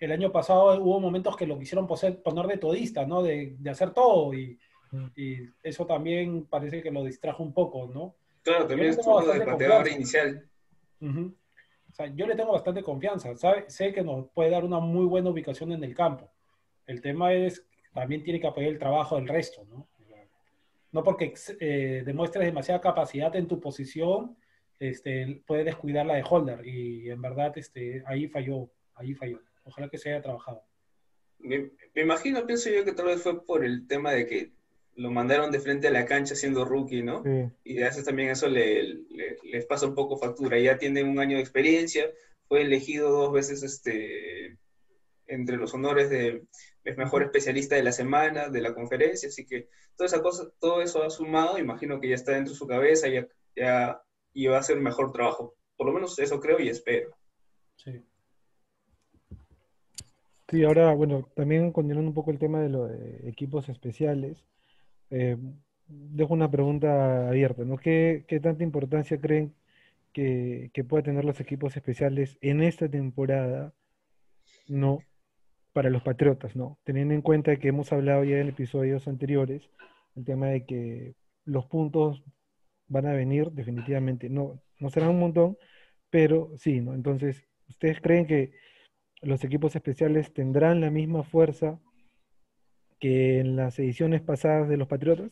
el 0.00 0.12
año 0.12 0.30
pasado 0.30 0.80
hubo 0.82 1.00
momentos 1.00 1.36
que 1.36 1.46
lo 1.46 1.58
quisieron 1.58 1.86
poner 1.86 2.46
de 2.46 2.58
todista, 2.58 3.06
¿no? 3.06 3.22
De, 3.22 3.56
de 3.58 3.70
hacer 3.70 3.92
todo 3.92 4.34
y 4.34 4.58
y 5.16 5.48
eso 5.62 5.86
también 5.86 6.46
parece 6.46 6.82
que 6.82 6.90
lo 6.90 7.04
distrajo 7.04 7.42
un 7.42 7.52
poco, 7.52 7.90
¿no? 7.92 8.14
Claro, 8.42 8.66
también 8.66 8.90
es 8.90 9.00
turno 9.00 9.32
de 9.32 9.40
pateador 9.40 9.88
inicial. 9.88 10.48
Uh 11.00 11.06
-huh. 11.06 11.34
O 11.90 11.94
sea, 11.94 12.06
yo 12.14 12.26
le 12.26 12.34
tengo 12.34 12.52
bastante 12.52 12.82
confianza, 12.82 13.36
¿sabe? 13.36 13.70
sé 13.70 13.92
que 13.92 14.02
nos 14.02 14.28
puede 14.30 14.50
dar 14.50 14.64
una 14.64 14.80
muy 14.80 15.06
buena 15.06 15.30
ubicación 15.30 15.72
en 15.72 15.84
el 15.84 15.94
campo. 15.94 16.30
El 16.86 17.00
tema 17.00 17.32
es, 17.32 17.64
también 17.92 18.22
tiene 18.24 18.40
que 18.40 18.48
apoyar 18.48 18.70
el 18.70 18.78
trabajo 18.78 19.16
del 19.16 19.28
resto, 19.28 19.64
¿no? 19.64 19.88
No 20.90 21.02
porque 21.02 21.34
eh, 21.58 22.02
demuestres 22.06 22.46
demasiada 22.46 22.80
capacidad 22.80 23.34
en 23.34 23.48
tu 23.48 23.60
posición, 23.60 24.36
este, 24.78 25.42
puede 25.46 25.64
descuidar 25.64 26.06
la 26.06 26.14
de 26.14 26.24
Holder 26.28 26.66
y 26.66 27.10
en 27.10 27.20
verdad 27.20 27.52
este, 27.56 28.02
ahí 28.06 28.28
falló, 28.28 28.70
ahí 28.94 29.14
falló. 29.14 29.40
Ojalá 29.64 29.88
que 29.88 29.98
se 29.98 30.10
haya 30.10 30.22
trabajado. 30.22 30.62
Me, 31.38 31.70
me 31.94 32.02
imagino, 32.02 32.46
pienso 32.46 32.70
yo 32.70 32.84
que 32.84 32.92
tal 32.92 33.06
vez 33.06 33.22
fue 33.22 33.44
por 33.44 33.64
el 33.64 33.86
tema 33.88 34.12
de 34.12 34.26
que 34.26 34.52
lo 34.96 35.10
mandaron 35.10 35.50
de 35.50 35.60
frente 35.60 35.88
a 35.88 35.90
la 35.90 36.06
cancha 36.06 36.34
siendo 36.34 36.64
rookie, 36.64 37.02
¿no? 37.02 37.22
Sí. 37.22 37.50
Y 37.64 37.82
a 37.82 37.86
veces 37.86 38.04
también 38.04 38.30
eso 38.30 38.48
le, 38.48 38.82
le, 38.82 39.36
les 39.42 39.66
pasa 39.66 39.86
un 39.86 39.94
poco 39.94 40.16
factura. 40.16 40.58
Ya 40.58 40.78
tiene 40.78 41.02
un 41.02 41.18
año 41.18 41.36
de 41.36 41.42
experiencia, 41.42 42.10
fue 42.48 42.62
elegido 42.62 43.10
dos 43.10 43.32
veces 43.32 43.62
este, 43.62 44.58
entre 45.26 45.56
los 45.56 45.74
honores 45.74 46.10
de 46.10 46.44
el 46.84 46.96
mejor 46.96 47.22
especialista 47.22 47.76
de 47.76 47.82
la 47.82 47.92
semana, 47.92 48.50
de 48.50 48.60
la 48.60 48.74
conferencia, 48.74 49.30
así 49.30 49.46
que 49.46 49.68
toda 49.96 50.06
esa 50.06 50.20
cosa, 50.20 50.50
todo 50.60 50.82
eso 50.82 51.02
ha 51.02 51.08
sumado, 51.08 51.58
imagino 51.58 51.98
que 51.98 52.10
ya 52.10 52.14
está 52.14 52.32
dentro 52.32 52.52
de 52.52 52.58
su 52.58 52.66
cabeza, 52.66 53.08
ya, 53.08 53.26
ya 53.56 54.02
y 54.34 54.46
va 54.48 54.56
a 54.56 54.60
hacer 54.60 54.76
un 54.76 54.82
mejor 54.82 55.10
trabajo. 55.10 55.54
Por 55.76 55.86
lo 55.86 55.92
menos 55.92 56.18
eso 56.18 56.40
creo 56.40 56.60
y 56.60 56.68
espero. 56.68 57.16
Sí. 57.76 58.02
Sí, 60.50 60.62
ahora, 60.62 60.92
bueno, 60.92 61.28
también 61.34 61.72
continuando 61.72 62.10
un 62.10 62.14
poco 62.14 62.30
el 62.30 62.38
tema 62.38 62.60
de 62.60 62.68
los 62.68 62.90
equipos 63.24 63.68
especiales, 63.70 64.44
eh, 65.14 65.36
dejo 65.86 66.34
una 66.34 66.50
pregunta 66.50 67.28
abierta, 67.28 67.64
¿no? 67.64 67.76
¿Qué, 67.76 68.24
qué 68.26 68.40
tanta 68.40 68.64
importancia 68.64 69.20
creen 69.20 69.54
que, 70.12 70.70
que 70.74 70.82
pueda 70.82 71.04
tener 71.04 71.24
los 71.24 71.40
equipos 71.40 71.76
especiales 71.76 72.36
en 72.40 72.62
esta 72.62 72.88
temporada, 72.88 73.72
no 74.66 75.00
para 75.72 75.90
los 75.90 76.02
Patriotas, 76.02 76.56
¿no? 76.56 76.78
Teniendo 76.84 77.14
en 77.14 77.22
cuenta 77.22 77.56
que 77.56 77.68
hemos 77.68 77.92
hablado 77.92 78.24
ya 78.24 78.38
en 78.38 78.48
episodios 78.48 79.06
anteriores, 79.06 79.70
el 80.16 80.24
tema 80.24 80.48
de 80.48 80.64
que 80.64 81.14
los 81.44 81.66
puntos 81.66 82.24
van 82.88 83.06
a 83.06 83.12
venir 83.12 83.52
definitivamente, 83.52 84.28
no, 84.28 84.60
no 84.80 84.90
serán 84.90 85.10
un 85.10 85.20
montón, 85.20 85.56
pero 86.10 86.50
sí, 86.58 86.80
¿no? 86.80 86.94
Entonces, 86.94 87.46
¿ustedes 87.68 88.00
creen 88.00 88.26
que 88.26 88.52
los 89.22 89.44
equipos 89.44 89.76
especiales 89.76 90.32
tendrán 90.32 90.80
la 90.80 90.90
misma 90.90 91.22
fuerza 91.22 91.80
que 93.04 93.38
en 93.38 93.54
las 93.54 93.78
ediciones 93.78 94.22
pasadas 94.22 94.66
de 94.66 94.78
los 94.78 94.88
Patriotas? 94.88 95.30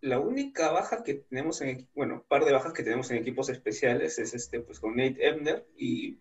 La 0.00 0.18
única 0.18 0.70
baja 0.70 1.02
que 1.04 1.12
tenemos 1.12 1.60
en, 1.60 1.86
bueno, 1.94 2.24
par 2.28 2.46
de 2.46 2.52
bajas 2.52 2.72
que 2.72 2.82
tenemos 2.82 3.10
en 3.10 3.18
equipos 3.18 3.50
especiales 3.50 4.18
es 4.18 4.32
este, 4.32 4.60
pues 4.60 4.80
con 4.80 4.96
Nate 4.96 5.18
Ebner 5.20 5.66
y 5.76 6.18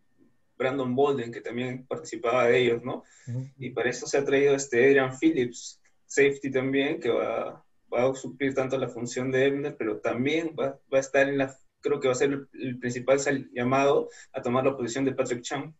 Brandon 0.57 0.93
Bolden, 0.93 1.31
que 1.31 1.39
también 1.39 1.85
participaba 1.87 2.47
de 2.47 2.57
ellos, 2.57 2.83
¿no? 2.83 3.05
Uh 3.27 3.31
-huh. 3.31 3.53
Y 3.59 3.69
para 3.69 3.89
eso 3.89 4.07
se 4.07 4.17
ha 4.17 4.25
traído 4.25 4.55
este 4.55 4.85
Adrian 4.85 5.17
Phillips, 5.17 5.79
safety 6.05 6.51
también, 6.51 6.99
que 6.99 7.11
va, 7.11 7.63
va 7.93 8.09
a 8.09 8.13
suplir 8.13 8.53
tanto 8.53 8.77
la 8.77 8.89
función 8.89 9.31
de 9.31 9.45
Ebner, 9.45 9.77
pero 9.77 10.01
también 10.01 10.53
va, 10.59 10.77
va, 10.93 10.97
a 10.97 10.99
estar 10.99 11.29
en 11.29 11.37
la, 11.37 11.57
creo 11.79 12.01
que 12.01 12.09
va 12.09 12.13
a 12.13 12.17
ser 12.17 12.31
el, 12.33 12.49
el 12.61 12.77
principal 12.77 13.19
llamado 13.53 14.09
a 14.33 14.41
tomar 14.41 14.65
la 14.65 14.75
posición 14.75 15.05
de 15.05 15.13
Patrick 15.13 15.43
Chung. 15.43 15.71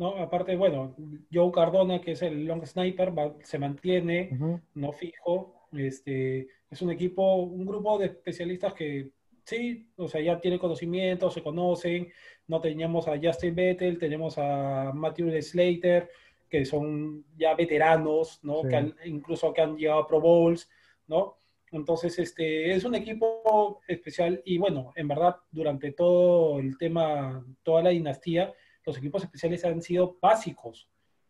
¿No? 0.00 0.16
Aparte, 0.16 0.56
bueno, 0.56 0.96
Joe 1.32 1.52
Cardona, 1.52 2.00
que 2.00 2.12
es 2.12 2.22
el 2.22 2.46
long 2.46 2.64
sniper, 2.66 3.16
va, 3.16 3.34
se 3.42 3.58
mantiene, 3.58 4.30
uh 4.32 4.34
-huh. 4.36 4.60
no 4.74 4.92
fijo. 4.92 5.54
Este, 5.72 6.48
es 6.70 6.82
un 6.82 6.90
equipo, 6.90 7.34
un 7.36 7.64
grupo 7.66 7.98
de 7.98 8.06
especialistas 8.06 8.72
que 8.74 9.10
sí, 9.44 9.86
o 9.96 10.08
sea, 10.08 10.20
ya 10.22 10.40
tiene 10.40 10.58
conocimiento, 10.58 11.30
se 11.30 11.42
conocen, 11.42 12.08
no 12.48 12.60
teníamos 12.60 13.06
a 13.08 13.18
Justin 13.22 13.54
Vettel, 13.54 13.98
tenemos 13.98 14.38
a 14.38 14.90
Matthew 14.94 15.40
Slater, 15.42 16.08
que 16.48 16.64
son 16.64 17.24
ya 17.36 17.54
veteranos, 17.54 18.40
¿no? 18.42 18.62
Sí. 18.62 18.68
Que 18.68 18.76
han- 18.76 18.94
incluso 19.04 19.52
que 19.52 19.60
han 19.60 19.76
llegado 19.76 20.00
a 20.00 20.06
Pro 20.06 20.20
Bowls, 20.20 20.68
¿no? 21.08 21.36
Entonces, 21.72 22.18
este, 22.18 22.72
es 22.72 22.84
un 22.84 22.94
equipo 22.96 23.80
especial 23.86 24.40
y 24.44 24.58
bueno, 24.58 24.92
en 24.96 25.06
verdad, 25.08 25.36
durante 25.52 25.92
todo 25.92 26.58
el 26.58 26.76
tema, 26.78 27.44
toda 27.62 27.82
la 27.82 27.90
dinastía, 27.90 28.52
los 28.90 28.98
equipos 28.98 29.22
especiales 29.24 29.64
han 29.64 29.80
sido 29.82 30.18
básicos, 30.20 30.88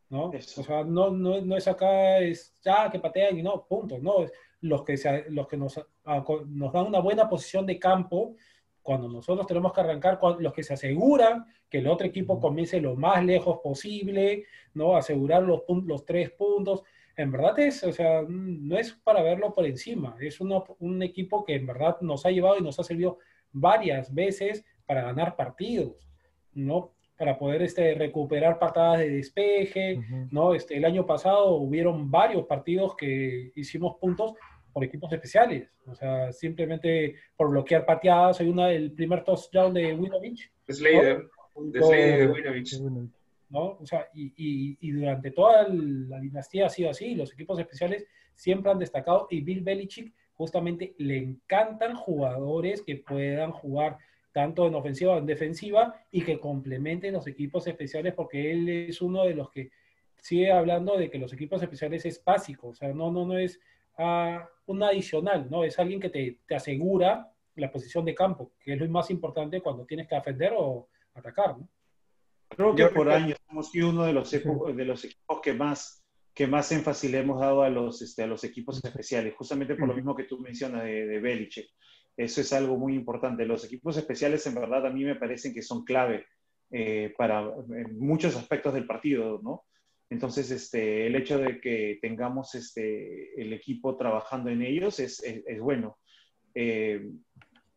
¿no? 0.09 0.33
Eso. 0.33 0.61
O 0.61 0.64
sea, 0.64 0.83
no, 0.85 1.11
no, 1.11 1.40
no 1.40 1.57
es 1.57 1.68
acá, 1.68 2.18
es 2.18 2.55
ya 2.62 2.90
que 2.90 2.99
patean 2.99 3.38
y 3.38 3.42
no, 3.42 3.64
punto, 3.66 3.99
no. 3.99 4.23
Es 4.25 4.33
los 4.62 4.83
que, 4.85 4.96
se- 4.96 5.31
los 5.31 5.46
que 5.49 5.57
nos, 5.57 5.79
a- 5.79 6.25
nos 6.46 6.73
dan 6.73 6.87
una 6.87 6.99
buena 7.01 7.29
posición 7.29 7.64
de 7.66 7.79
campo 7.79 8.35
cuando 8.83 9.09
nosotros 9.09 9.46
tenemos 9.46 9.73
que 9.73 9.81
arrancar, 9.83 10.18
los 10.38 10.53
que 10.53 10.62
se 10.62 10.75
aseguran 10.75 11.44
que 11.68 11.79
el 11.79 11.87
otro 11.87 12.07
equipo 12.07 12.40
comience 12.40 12.81
lo 12.81 12.96
más 12.96 13.25
lejos 13.25 13.59
posible, 13.62 14.44
¿no? 14.75 14.96
Asegurar 14.96 15.42
los, 15.42 15.61
los 15.85 16.05
tres 16.05 16.31
puntos. 16.31 16.83
En 17.16 17.31
verdad 17.31 17.59
es, 17.59 17.85
o 17.85 17.92
sea, 17.92 18.23
no 18.27 18.77
es 18.79 18.92
para 18.92 19.23
verlo 19.23 19.53
por 19.53 19.66
encima, 19.66 20.16
es 20.20 20.40
uno- 20.40 20.64
un 20.81 21.03
equipo 21.03 21.44
que 21.44 21.55
en 21.55 21.66
verdad 21.66 21.99
nos 22.01 22.25
ha 22.27 22.31
llevado 22.31 22.57
y 22.59 22.62
nos 22.62 22.79
ha 22.81 22.83
servido 22.85 23.18
varias 23.53 24.12
veces 24.14 24.64
para 24.87 25.03
ganar 25.03 25.37
partidos, 25.37 26.09
¿no? 26.55 26.94
Para 27.20 27.37
poder 27.38 27.61
este, 27.61 27.92
recuperar 27.94 28.59
patadas 28.59 29.00
de 29.00 29.11
despeje, 29.11 29.98
Ujú. 29.98 30.28
¿no? 30.30 30.54
Este, 30.54 30.74
el 30.78 30.87
año 30.87 31.04
pasado 31.04 31.56
hubieron 31.56 32.11
varios 32.11 32.46
partidos 32.46 32.96
que 32.96 33.52
hicimos 33.54 33.98
puntos 34.00 34.33
por 34.72 34.83
equipos 34.85 35.12
especiales, 35.12 35.68
o 35.87 35.94
sea, 35.94 36.33
simplemente 36.33 37.16
por 37.37 37.50
bloquear 37.50 37.85
pateadas. 37.85 38.40
Hay 38.40 38.48
una, 38.48 38.72
el 38.72 38.92
primer 38.92 39.22
touchdown 39.22 39.74
de 39.74 39.92
Winovich, 39.92 40.50
Slater, 40.66 41.28
de 41.56 41.80
Slater 41.83 42.18
de 42.20 42.33
Winovich. 42.33 42.80
¿no? 43.50 43.76
O 43.78 43.85
sea, 43.85 44.06
y, 44.14 44.33
y- 44.37 44.78
y 44.80 44.90
durante 44.92 45.30
toda 45.33 45.68
la 45.68 46.20
dinastía 46.20 46.66
ha 46.66 46.70
sido 46.70 46.88
así, 46.88 47.14
los 47.14 47.35
equipos 47.35 47.59
especiales 47.59 48.06
siempre 48.35 48.72
han 48.72 48.78
destacado 48.78 49.26
y 49.28 49.42
Bill 49.42 49.61
Belichick 49.61 50.14
justamente 50.33 50.94
le 50.96 51.18
encantan 51.18 51.94
jugadores 51.96 52.80
que 52.80 52.96
puedan 52.96 53.50
jugar 53.52 53.98
tanto 54.32 54.66
en 54.66 54.74
ofensiva 54.74 55.12
como 55.12 55.20
en 55.20 55.26
defensiva 55.26 55.94
y 56.10 56.22
que 56.22 56.38
complementen 56.38 57.14
los 57.14 57.26
equipos 57.26 57.66
especiales 57.66 58.14
porque 58.14 58.52
él 58.52 58.68
es 58.68 59.02
uno 59.02 59.24
de 59.24 59.34
los 59.34 59.50
que 59.50 59.70
sigue 60.18 60.52
hablando 60.52 60.96
de 60.96 61.10
que 61.10 61.18
los 61.18 61.32
equipos 61.32 61.62
especiales 61.62 62.04
es 62.06 62.22
básico, 62.22 62.68
o 62.68 62.74
sea, 62.74 62.92
no, 62.92 63.10
no, 63.10 63.26
no 63.26 63.38
es 63.38 63.58
ah, 63.98 64.48
un 64.66 64.82
adicional, 64.82 65.48
¿no? 65.50 65.64
Es 65.64 65.78
alguien 65.78 66.00
que 66.00 66.10
te, 66.10 66.40
te 66.46 66.54
asegura 66.54 67.32
la 67.56 67.70
posición 67.70 68.04
de 68.04 68.14
campo, 68.14 68.52
que 68.60 68.74
es 68.74 68.78
lo 68.80 68.88
más 68.88 69.10
importante 69.10 69.60
cuando 69.60 69.84
tienes 69.84 70.06
que 70.06 70.14
defender 70.14 70.52
o 70.56 70.88
atacar, 71.14 71.58
¿no? 71.58 71.68
Creo 72.48 72.74
que 72.74 72.86
por 72.86 73.08
años 73.08 73.38
hemos 73.48 73.70
sido 73.70 73.90
uno 73.90 74.04
de 74.04 74.12
los, 74.12 74.30
de 74.30 74.84
los 74.84 75.04
equipos 75.04 75.40
que 75.40 75.54
más, 75.54 76.02
que 76.34 76.48
más 76.48 76.72
énfasis 76.72 77.10
le 77.10 77.18
hemos 77.18 77.40
dado 77.40 77.62
a 77.62 77.70
los, 77.70 78.02
este, 78.02 78.24
a 78.24 78.26
los 78.26 78.42
equipos 78.42 78.82
especiales, 78.82 79.34
justamente 79.36 79.76
por 79.76 79.86
lo 79.86 79.94
mismo 79.94 80.16
que 80.16 80.24
tú 80.24 80.38
mencionas 80.38 80.82
de, 80.82 81.06
de 81.06 81.20
Belichick. 81.20 81.70
Eso 82.24 82.40
es 82.40 82.52
algo 82.52 82.76
muy 82.76 82.94
importante. 82.94 83.46
Los 83.46 83.64
equipos 83.64 83.96
especiales, 83.96 84.46
en 84.46 84.54
verdad, 84.54 84.87
a 84.87 84.90
mí 84.90 85.04
me 85.04 85.16
parecen 85.16 85.54
que 85.54 85.62
son 85.62 85.85
clave 85.85 86.26
eh, 86.70 87.14
para 87.16 87.42
muchos 87.92 88.37
aspectos 88.37 88.74
del 88.74 88.87
partido, 88.87 89.40
¿no? 89.42 89.64
Entonces, 90.11 90.50
este, 90.50 91.06
el 91.06 91.14
hecho 91.16 91.38
de 91.38 91.61
que 91.61 91.98
tengamos 92.02 92.54
este, 92.54 93.40
el 93.40 93.52
equipo 93.52 93.96
trabajando 93.96 94.50
en 94.50 94.62
ellos 94.62 94.98
es, 95.00 95.22
es- 95.22 95.61
bueno. 95.61 95.98
Eh, 96.54 97.11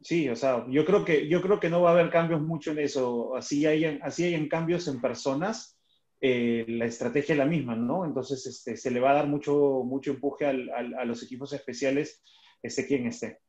Sí, 0.01 0.29
o 0.29 0.36
sea, 0.36 0.65
yo 0.69 0.86
creo 0.86 1.06
que 1.06 1.27
yo 1.29 1.41
creo 1.41 1.60
que 1.60 1.69
no 1.69 1.82
va 1.82 1.91
a 1.91 1.93
haber 1.93 2.10
cambios 2.12 2.41
mucho 2.41 2.71
en 2.71 2.79
eso. 2.79 3.36
Así 3.38 3.65
hayan, 3.65 3.99
así 4.03 4.49
cambios 4.49 4.88
en 4.89 4.99
personas, 5.01 5.79
eh, 6.21 6.65
la 6.67 6.86
estrategia 6.86 7.34
es 7.34 7.39
la 7.39 7.45
misma, 7.45 7.75
¿no? 7.75 8.06
Entonces, 8.06 8.45
este, 8.45 8.75
se 8.77 8.91
le 8.91 8.99
va 8.99 9.12
a 9.12 9.15
dar 9.15 9.27
mucho, 9.27 9.84
mucho 9.86 10.12
empuje 10.12 10.45
al- 10.45 10.69
a 10.95 11.06
los 11.06 11.23
equipos 11.23 11.53
especiales, 11.53 12.21
esté 12.62 12.86
quien 12.88 13.08
esté. 13.08 13.39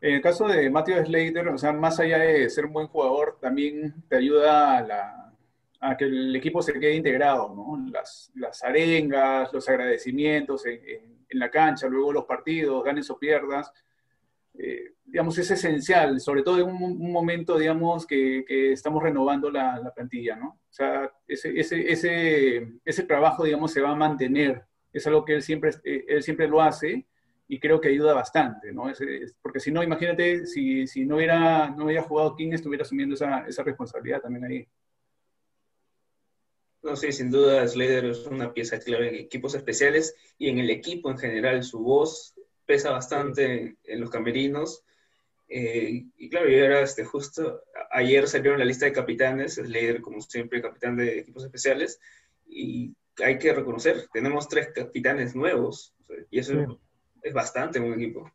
En 0.00 0.14
el 0.14 0.20
caso 0.22 0.46
de 0.46 0.70
Matthew 0.70 1.04
Slater, 1.06 1.48
o 1.48 1.58
sea, 1.58 1.72
más 1.72 1.98
allá 1.98 2.18
de 2.18 2.48
ser 2.50 2.66
un 2.66 2.72
buen 2.72 2.86
jugador, 2.86 3.38
también 3.40 3.94
te 4.08 4.16
ayuda 4.16 4.76
a, 4.78 4.82
la- 4.82 5.34
a 5.80 5.96
que 5.96 6.04
el 6.04 6.34
equipo 6.36 6.62
se 6.62 6.72
quede 6.78 6.94
integrado, 6.94 7.52
¿no? 7.54 7.90
Las, 7.92 8.30
las 8.36 8.62
arengas, 8.64 9.52
los 9.52 9.68
agradecimientos 9.68 10.66
en, 10.66 10.80
en- 10.88 11.18
en 11.30 11.38
la 11.38 11.50
cancha, 11.50 11.88
luego 11.88 12.12
los 12.12 12.24
partidos, 12.24 12.82
ganes 12.84 13.10
o 13.10 13.18
pierdas. 13.18 13.72
eh, 14.58 14.94
digamos, 15.04 15.38
es 15.38 15.50
esencial, 15.50 16.20
sobre 16.20 16.42
todo 16.42 16.58
en 16.58 16.64
un, 16.66 16.82
un 16.82 17.12
momento, 17.12 17.58
digamos, 17.58 18.06
que, 18.06 18.44
que 18.46 18.72
estamos 18.72 19.02
renovando 19.02 19.50
la, 19.50 19.78
la 19.78 19.92
plantilla, 19.94 20.36
¿no? 20.36 20.48
O 20.50 20.72
sea, 20.72 21.10
ese, 21.28 21.58
ese, 21.58 21.90
ese, 21.92 22.68
ese 22.84 23.02
trabajo, 23.04 23.44
digamos, 23.44 23.72
se 23.72 23.80
va 23.80 23.90
a 23.90 23.94
mantener. 23.94 24.64
Es 24.92 25.06
algo 25.06 25.24
que 25.24 25.34
él 25.34 25.42
siempre, 25.42 25.70
eh, 25.84 26.04
él 26.08 26.22
siempre 26.22 26.48
lo 26.48 26.60
hace 26.62 27.06
y 27.48 27.58
creo 27.58 27.80
que 27.80 27.88
ayuda 27.88 28.12
bastante, 28.14 28.72
¿no? 28.72 28.90
Es- 28.90 29.00
es- 29.00 29.34
porque 29.40 29.58
si 29.60 29.72
no, 29.72 29.82
imagínate, 29.82 30.46
si, 30.46 30.86
si 30.86 31.04
no, 31.06 31.16
hubiera, 31.16 31.70
no 31.70 31.86
hubiera 31.86 32.02
jugado 32.02 32.36
King, 32.36 32.52
estuviera 32.52 32.82
asumiendo 32.82 33.14
esa, 33.14 33.46
esa 33.46 33.62
responsabilidad 33.62 34.20
también 34.20 34.44
ahí. 34.44 34.68
No, 36.82 36.94
sí, 36.94 37.10
sin 37.10 37.30
duda 37.30 37.66
Slater 37.66 38.04
es 38.06 38.26
una 38.26 38.52
pieza 38.52 38.78
clave 38.78 39.08
en 39.08 39.14
equipos 39.16 39.54
especiales 39.54 40.14
y 40.38 40.48
en 40.48 40.58
el 40.58 40.70
equipo 40.70 41.10
en 41.10 41.18
general. 41.18 41.64
Su 41.64 41.80
voz 41.80 42.34
pesa 42.66 42.90
bastante 42.90 43.76
en 43.82 44.00
los 44.00 44.10
camerinos. 44.10 44.84
Eh, 45.48 46.04
y 46.16 46.28
claro, 46.28 46.48
yo 46.48 46.58
era 46.58 46.82
este, 46.82 47.04
justo, 47.04 47.62
ayer 47.90 48.28
salieron 48.28 48.58
la 48.58 48.64
lista 48.66 48.84
de 48.84 48.92
capitanes, 48.92 49.54
Slater 49.54 50.02
como 50.02 50.20
siempre 50.20 50.60
capitán 50.62 50.96
de 50.96 51.20
equipos 51.20 51.42
especiales, 51.44 51.98
y 52.46 52.94
hay 53.24 53.38
que 53.38 53.54
reconocer, 53.54 54.08
tenemos 54.12 54.46
tres 54.48 54.68
capitanes 54.74 55.34
nuevos, 55.34 55.94
y 56.30 56.38
eso 56.38 56.52
Sí. 56.52 56.78
Es 57.28 57.34
bastante 57.34 57.80
un 57.80 57.94
equipo. 57.94 58.30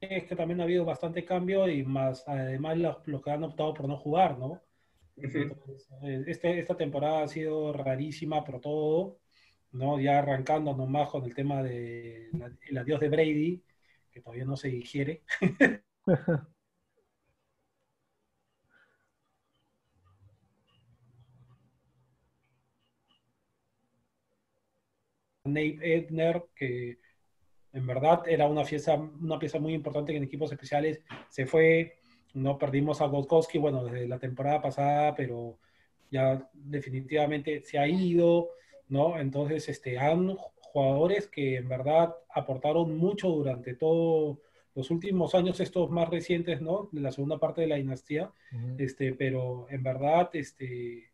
Es 0.00 0.24
que 0.24 0.34
también 0.36 0.60
ha 0.60 0.64
habido 0.64 0.84
bastante 0.84 1.24
cambio 1.24 1.68
y 1.68 1.84
más, 1.84 2.24
además, 2.26 2.78
los, 2.78 3.06
los 3.06 3.22
que 3.22 3.30
han 3.32 3.44
optado 3.44 3.74
por 3.74 3.86
no 3.88 3.96
jugar, 3.98 4.38
¿no? 4.38 4.62
Entonces, 5.16 5.88
eh, 6.02 6.24
este, 6.26 6.58
esta 6.58 6.76
temporada 6.76 7.24
ha 7.24 7.28
sido 7.28 7.72
rarísima 7.74 8.42
por 8.44 8.60
todo, 8.60 9.18
¿no? 9.72 10.00
Ya 10.00 10.18
arrancando 10.20 10.74
nomás 10.74 11.10
con 11.10 11.24
el 11.24 11.34
tema 11.34 11.62
de 11.62 12.30
la- 12.32 12.52
el 12.68 12.78
adiós 12.78 13.00
de 13.00 13.08
Brady, 13.10 13.64
que 14.10 14.20
todavía 14.22 14.44
no 14.46 14.56
se 14.56 14.68
digiere. 14.68 15.22
Nate 25.44 25.78
Edner, 25.82 26.42
que 26.54 26.98
en 27.72 27.86
verdad 27.86 28.22
era 28.26 28.46
una 28.48 28.64
pieza, 28.64 28.94
una 28.96 29.38
pieza 29.38 29.58
muy 29.58 29.74
importante 29.74 30.14
en 30.16 30.24
equipos 30.24 30.50
especiales, 30.52 31.00
se 31.28 31.46
fue, 31.46 31.98
no 32.34 32.58
perdimos 32.58 33.00
a 33.00 33.06
Gotkowski, 33.06 33.58
bueno, 33.58 33.84
desde 33.84 34.08
la 34.08 34.18
temporada 34.18 34.60
pasada, 34.60 35.14
pero 35.14 35.58
ya 36.10 36.48
definitivamente 36.52 37.62
se 37.62 37.78
ha 37.78 37.86
ido, 37.86 38.50
¿no? 38.88 39.18
Entonces, 39.18 39.68
este, 39.68 39.98
han 39.98 40.36
jugadores 40.72 41.26
que 41.26 41.56
en 41.56 41.68
verdad 41.68 42.14
aportaron 42.32 42.96
mucho 42.96 43.28
durante 43.28 43.74
todos 43.74 44.38
los 44.74 44.90
últimos 44.90 45.34
años, 45.34 45.60
estos 45.60 45.90
más 45.90 46.08
recientes, 46.08 46.60
¿no? 46.60 46.88
De 46.92 47.00
la 47.00 47.10
segunda 47.10 47.38
parte 47.38 47.60
de 47.60 47.66
la 47.66 47.76
dinastía, 47.76 48.32
Ujú. 48.52 48.76
este, 48.78 49.12
pero 49.14 49.66
en 49.68 49.82
verdad, 49.82 50.30
este, 50.34 51.09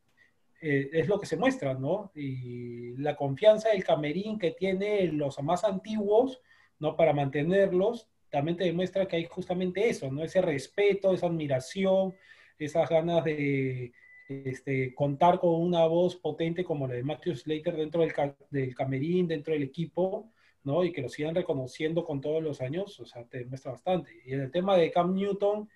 eh, 0.61 0.91
es 0.93 1.09
lo 1.09 1.21
que 1.21 1.27
se 1.27 1.37
muestra, 1.37 1.75
¿no? 1.75 2.11
Y 2.15 2.97
la 2.97 3.17
confianza 3.17 3.71
del 3.71 3.85
camerín 3.85 4.39
que 4.39 4.53
tienen 4.53 5.19
los 5.19 5.43
más 5.43 5.65
antiguos, 5.65 6.41
¿no? 6.79 6.97
Para 6.97 7.13
mantenerlos, 7.13 8.09
también 8.31 8.57
te 8.57 8.65
demuestra 8.65 9.07
que 9.07 9.17
hay 9.17 9.25
justamente 9.27 9.89
eso, 9.89 10.11
¿no? 10.11 10.25
Ese 10.25 10.41
respeto, 10.41 11.13
esa 11.13 11.27
admiración, 11.27 12.15
esas 12.59 12.89
ganas 12.89 13.25
de 13.25 13.93
este, 14.29 14.95
contar 14.95 15.39
con 15.39 15.55
una 15.61 15.87
voz 15.87 16.17
potente 16.17 16.65
como 16.65 16.87
la 16.87 16.95
de 16.95 17.05
Matthew 17.05 17.37
Slater 17.37 17.77
dentro 17.77 18.01
del, 18.03 18.13
del 18.51 18.75
camerín, 18.75 19.29
dentro 19.29 19.53
del 19.53 19.63
equipo, 19.63 20.33
¿no? 20.65 20.85
Y 20.85 20.93
que 20.93 21.03
lo 21.03 21.09
sigan 21.09 21.35
reconociendo 21.35 22.03
con 22.05 22.21
todos 22.21 22.43
los 22.43 22.61
años, 22.61 22.99
o 22.99 23.07
sea, 23.07 23.25
te 23.25 23.39
demuestra 23.39 23.73
bastante. 23.73 24.11
Y 24.25 24.33
en 24.33 24.41
el 24.41 24.51
tema 24.51 24.77
de 24.77 24.91
Cam 24.91 25.15
Newton, 25.15 25.69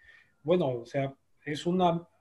bueno, 0.43 0.69
o 0.69 0.87
sea, 0.87 1.14
es 1.45 1.66
un 1.66 1.81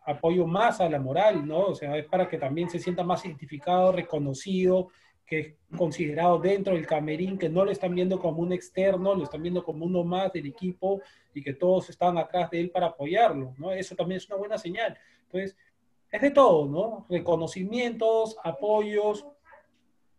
apoyo 0.10 0.48
más 0.48 0.82
a 0.82 0.90
la 0.90 1.00
moral, 1.00 1.48
¿no? 1.48 1.68
O 1.68 1.76
sea, 1.76 1.98
es 1.98 2.06
para 2.06 2.28
que 2.28 2.38
también 2.38 2.70
se 2.70 2.80
sienta 2.80 3.04
más 3.04 3.26
identificado, 3.26 3.92
reconocido, 3.92 4.90
que 5.26 5.40
es 5.40 5.54
considerado 5.78 6.40
dentro 6.40 6.74
del 6.74 6.88
camerín, 6.88 7.38
que 7.38 7.50
no 7.50 7.64
lo 7.64 7.72
están 7.72 7.94
viendo 7.94 8.20
como 8.20 8.42
un 8.42 8.52
externo, 8.52 9.14
lo 9.14 9.24
están 9.24 9.44
viendo 9.44 9.64
como 9.64 9.86
uno 9.86 10.04
más 10.04 10.34
del 10.34 10.48
equipo 10.48 11.02
y 11.34 11.44
que 11.44 11.54
todos 11.54 11.90
están 11.90 12.18
atrás 12.18 12.50
de 12.50 12.60
él 12.60 12.72
para 12.72 12.88
apoyarlo, 12.88 13.54
¿no? 13.58 13.72
Eso 13.72 13.96
también 13.96 14.18
es 14.18 14.28
una 14.28 14.38
buena 14.38 14.58
señal. 14.58 14.98
Entonces, 15.26 15.56
es 16.12 16.22
de 16.22 16.32
todo, 16.32 16.66
¿no? 16.66 17.06
Reconocimientos, 17.10 18.38
apoyos, 18.44 19.28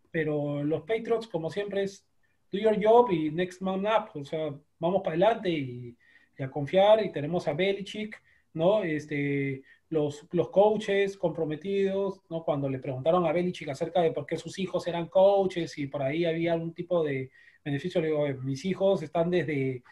pero 0.09 0.63
los 0.63 0.81
Patriots, 0.81 1.27
como 1.27 1.49
siempre, 1.49 1.83
es 1.83 2.05
do 2.51 2.59
your 2.59 2.77
job 2.81 3.11
y 3.11 3.29
next 3.31 3.61
man 3.61 3.85
up, 3.85 4.09
o 4.13 4.23
sea, 4.23 4.53
vamos 4.79 5.01
para 5.03 5.15
adelante 5.15 5.49
y 5.49 5.97
y 6.37 6.43
a 6.43 6.49
confiar, 6.49 7.03
y 7.03 7.11
tenemos 7.11 7.47
a 7.47 7.53
Belichick, 7.53 8.21
¿no? 8.53 8.83
Este, 8.83 9.61
los, 9.91 10.25
los 10.31 10.49
coaches 10.49 11.17
comprometidos, 11.17 12.21
¿no? 12.29 12.43
Cuando 12.43 12.69
le 12.69 12.79
preguntaron 12.79 13.25
a 13.25 13.31
Belichick 13.33 13.69
acerca 13.69 14.01
de 14.01 14.11
por 14.11 14.25
qué 14.25 14.37
sus 14.37 14.57
hijos 14.57 14.87
eran 14.87 15.07
coaches 15.07 15.77
y 15.77 15.87
por 15.87 16.01
ahí 16.01 16.23
había 16.25 16.53
algún 16.53 16.73
tipo 16.73 17.03
de 17.03 17.29
beneficio, 17.63 17.99
le 18.01 18.07
digo, 18.07 18.21
"Oye, 18.21 18.33
mis 18.35 18.63
hijos 18.65 19.03
están 19.03 19.29
desde 19.29 19.83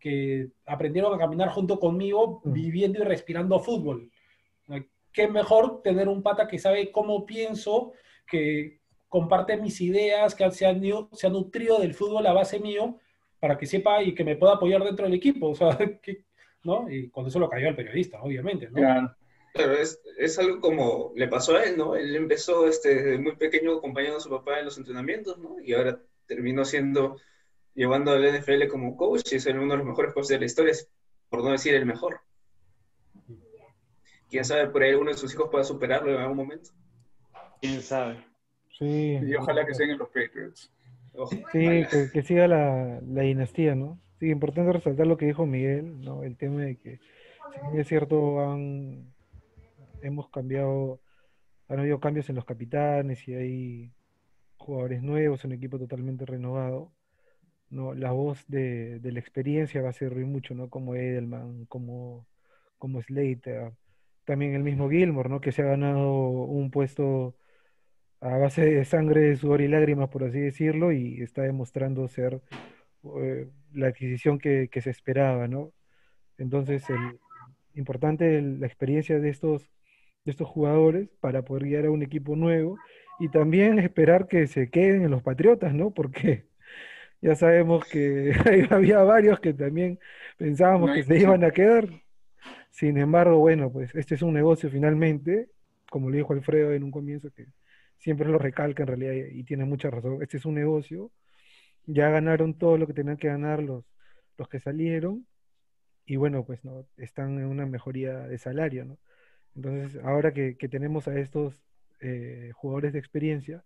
que 0.00 0.48
aprendieron 0.66 1.14
a 1.14 1.18
caminar 1.18 1.50
junto 1.50 1.78
conmigo, 1.78 2.40
viviendo 2.44 3.00
y 3.00 3.04
respirando 3.04 3.60
fútbol. 3.60 4.10
Qué 5.12 5.28
mejor 5.28 5.82
tener 5.82 6.08
un 6.08 6.22
pata 6.22 6.48
que 6.48 6.58
sabe 6.58 6.90
cómo 6.90 7.26
pienso, 7.26 7.92
que 8.26 8.80
comparte 9.10 9.58
mis 9.58 9.78
ideas, 9.82 10.34
que 10.34 10.50
se 10.50 10.64
ha, 10.66 10.72
nu- 10.72 11.08
se 11.12 11.26
ha 11.26 11.30
nutrido 11.30 11.78
del 11.78 11.92
fútbol 11.92 12.26
a 12.26 12.32
base 12.32 12.58
mío, 12.58 12.96
para 13.38 13.58
que 13.58 13.66
sepa 13.66 14.02
y 14.02 14.14
que 14.14 14.24
me 14.24 14.36
pueda 14.36 14.54
apoyar 14.54 14.82
dentro 14.82 15.04
del 15.04 15.14
equipo. 15.14 15.50
O 15.50 15.54
sea, 15.54 15.68
que- 16.02 16.24
¿no? 16.64 16.90
Y 16.90 17.10
con 17.10 17.26
eso 17.26 17.38
lo 17.38 17.50
cayó 17.50 17.68
al 17.68 17.76
periodista, 17.76 18.22
obviamente, 18.22 18.66
¿no? 18.70 18.76
Claro. 18.78 19.14
Claro, 19.52 19.74
es, 19.74 20.00
es 20.18 20.38
algo 20.38 20.60
como 20.60 21.12
le 21.14 21.28
pasó 21.28 21.56
a 21.56 21.64
él, 21.64 21.76
¿no? 21.76 21.94
Él 21.94 22.16
empezó 22.16 22.66
este, 22.66 22.94
desde 22.94 23.18
muy 23.18 23.36
pequeño 23.36 23.76
acompañando 23.76 24.16
a 24.16 24.20
su 24.20 24.30
papá 24.30 24.58
en 24.58 24.64
los 24.64 24.78
entrenamientos, 24.78 25.38
¿no? 25.38 25.60
Y 25.60 25.74
ahora 25.74 26.00
terminó 26.26 26.64
siendo, 26.64 27.18
llevando 27.74 28.12
al 28.12 28.24
NFL 28.24 28.68
como 28.68 28.96
coach 28.96 29.32
y 29.32 29.36
es 29.36 29.46
uno 29.46 29.72
de 29.72 29.76
los 29.76 29.86
mejores 29.86 30.14
coaches 30.14 30.30
de 30.30 30.38
la 30.38 30.46
historia, 30.46 30.74
por 31.28 31.44
no 31.44 31.50
decir 31.50 31.74
el 31.74 31.84
mejor. 31.84 32.20
Quién 34.30 34.46
sabe, 34.46 34.68
por 34.68 34.82
ahí 34.82 34.94
uno 34.94 35.10
de 35.10 35.18
sus 35.18 35.34
hijos 35.34 35.50
pueda 35.50 35.64
superarlo 35.64 36.10
en 36.10 36.16
algún 36.16 36.38
momento. 36.38 36.70
¿Quién 37.60 37.82
sabe? 37.82 38.24
Sí. 38.78 39.18
Y 39.22 39.34
ojalá 39.34 39.66
que 39.66 39.74
sean 39.74 39.90
en 39.90 39.98
los 39.98 40.08
Patriots. 40.08 40.72
Ojalá. 41.12 41.42
Sí, 41.52 41.84
que, 41.90 42.10
que 42.10 42.22
siga 42.22 42.48
la, 42.48 43.00
la 43.06 43.22
dinastía, 43.22 43.74
¿no? 43.74 44.00
Sí, 44.18 44.30
importante 44.30 44.72
resaltar 44.72 45.06
lo 45.06 45.18
que 45.18 45.26
dijo 45.26 45.44
Miguel, 45.44 46.00
¿no? 46.00 46.22
El 46.22 46.38
tema 46.38 46.62
de 46.62 46.76
que, 46.76 47.00
si 47.72 47.78
es 47.78 47.86
cierto, 47.86 48.40
han, 48.40 49.11
hemos 50.02 50.28
cambiado, 50.30 51.00
han 51.68 51.80
habido 51.80 52.00
cambios 52.00 52.28
en 52.30 52.36
los 52.36 52.44
capitanes 52.44 53.26
y 53.28 53.34
hay 53.34 53.92
jugadores 54.56 55.02
nuevos, 55.02 55.44
un 55.44 55.52
equipo 55.52 55.78
totalmente 55.78 56.26
renovado, 56.26 56.92
¿no? 57.70 57.94
La 57.94 58.12
voz 58.12 58.44
de, 58.48 58.98
de 59.00 59.12
la 59.12 59.20
experiencia 59.20 59.82
va 59.82 59.90
a 59.90 59.92
servir 59.94 60.26
mucho, 60.26 60.54
¿no? 60.54 60.68
Como 60.70 60.94
Edelman, 60.94 61.66
como, 61.66 62.26
como 62.78 63.02
Slater, 63.02 63.72
también 64.24 64.54
el 64.54 64.62
mismo 64.62 64.88
Gilmore, 64.90 65.28
¿no? 65.30 65.40
Que 65.40 65.52
se 65.52 65.62
ha 65.62 65.66
ganado 65.66 66.12
un 66.44 66.70
puesto 66.70 67.36
a 68.20 68.36
base 68.38 68.64
de 68.64 68.84
sangre, 68.84 69.36
sudor 69.36 69.60
y 69.62 69.68
lágrimas, 69.68 70.08
por 70.10 70.24
así 70.24 70.38
decirlo, 70.40 70.92
y 70.92 71.20
está 71.22 71.42
demostrando 71.42 72.06
ser 72.08 72.40
eh, 73.20 73.48
la 73.72 73.88
adquisición 73.88 74.38
que, 74.38 74.68
que 74.70 74.80
se 74.80 74.90
esperaba, 74.90 75.48
¿no? 75.48 75.72
Entonces, 76.38 76.88
el, 76.90 77.18
importante 77.74 78.38
el- 78.38 78.60
la 78.60 78.66
experiencia 78.66 79.18
de 79.18 79.28
estos, 79.30 79.70
de 80.24 80.30
estos 80.32 80.48
jugadores 80.48 81.08
para 81.20 81.42
poder 81.44 81.64
guiar 81.64 81.86
a 81.86 81.90
un 81.90 82.02
equipo 82.02 82.36
nuevo 82.36 82.78
y 83.20 83.28
también 83.28 83.78
esperar 83.78 84.28
que 84.28 84.46
se 84.46 84.70
queden 84.70 85.04
en 85.04 85.10
los 85.10 85.22
Patriotas, 85.22 85.74
¿no? 85.74 85.92
Porque 85.92 86.46
ya 87.22 87.34
sabemos 87.36 87.84
que 87.86 88.32
había 88.70 89.02
varios 89.02 89.40
que 89.40 89.54
también 89.54 89.98
pensábamos 90.38 90.90
No 90.90 90.94
que 90.94 91.04
se 91.04 91.18
iban 91.18 91.44
a 91.44 91.50
quedar. 91.50 91.88
Sin 92.70 92.98
embargo, 92.98 93.38
bueno, 93.38 93.70
pues 93.72 93.94
este 93.94 94.14
es 94.14 94.22
un 94.22 94.34
negocio 94.34 94.70
finalmente, 94.70 95.48
como 95.90 96.10
le 96.10 96.18
dijo 96.18 96.32
Alfredo 96.32 96.72
en 96.72 96.84
un 96.84 96.90
comienzo, 96.90 97.30
que 97.30 97.46
siempre 97.98 98.28
lo 98.28 98.38
recalca 98.38 98.82
en 98.82 98.88
realidad 98.88 99.12
y, 99.14 99.40
y 99.40 99.44
tiene 99.44 99.64
mucha 99.64 99.90
razón. 99.90 100.22
Este 100.22 100.38
es 100.38 100.46
un 100.46 100.54
negocio, 100.54 101.12
ya 101.86 102.10
ganaron 102.10 102.54
todo 102.58 102.78
lo 102.78 102.86
que 102.86 102.94
tenían 102.94 103.16
que 103.16 103.28
ganar 103.28 103.62
los, 103.62 103.84
los 104.38 104.48
que 104.48 104.60
salieron 104.60 105.26
y 106.06 106.16
bueno, 106.16 106.44
pues 106.44 106.64
no, 106.64 106.86
están 106.96 107.38
en 107.38 107.46
una 107.46 107.66
mejoría 107.66 108.20
de 108.28 108.38
salario, 108.38 108.84
¿no? 108.84 108.98
Entonces, 109.54 110.02
ahora 110.04 110.32
que, 110.32 110.54
tenemos 110.68 111.08
a 111.08 111.18
estos 111.18 111.62
eh, 112.00 112.50
jugadores 112.54 112.92
de 112.92 112.98
experiencia, 112.98 113.64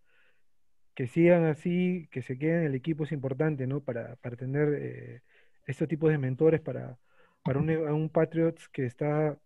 que 0.95 1.07
sigan 1.07 1.45
así, 1.45 2.09
que 2.11 2.23
se 2.23 2.39
queden 2.39 2.61
en 2.61 2.67
el 2.67 2.75
equipo 2.75 3.05
es 3.05 3.13
importante, 3.13 3.67
¿no? 3.67 3.81
Para, 3.83 4.17
para 4.17 4.37
tener 4.37 4.69
eh, 4.81 5.23
estos 5.67 5.89
tipos 5.89 6.11
de 6.11 6.19
mentores 6.19 6.61
para, 6.61 6.99
para 7.43 7.59
un, 7.61 7.71
un 7.71 8.09
Patriots 8.11 8.69
que 8.69 8.87
está, 8.87 9.39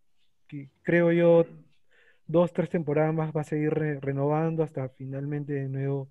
que 0.48 0.70
creo 0.83 1.12
yo, 1.12 1.46
dos, 2.26 2.53
tres 2.53 2.70
temporadas 2.70 3.14
más 3.14 3.33
va 3.37 3.42
a 3.42 3.44
seguir 3.44 3.70
re- 3.74 4.00
renovando 4.00 4.62
hasta 4.62 4.88
finalmente 4.90 5.53
de 5.55 5.68
nuevo, 5.68 6.11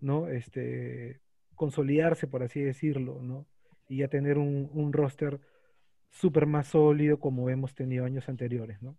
¿no? 0.00 0.28
Este, 0.28 1.20
consolidarse, 1.54 2.26
por 2.28 2.42
así 2.44 2.60
decirlo, 2.62 3.20
¿no? 3.22 3.46
Y 3.88 3.98
ya 3.98 4.08
tener 4.08 4.38
un, 4.38 4.70
un 4.74 4.92
roster 4.92 5.40
súper 6.10 6.46
más 6.46 6.68
sólido 6.68 7.20
como 7.20 7.50
hemos 7.50 7.74
tenido 7.74 8.04
años 8.04 8.28
anteriores, 8.28 8.82
¿no? 8.82 8.96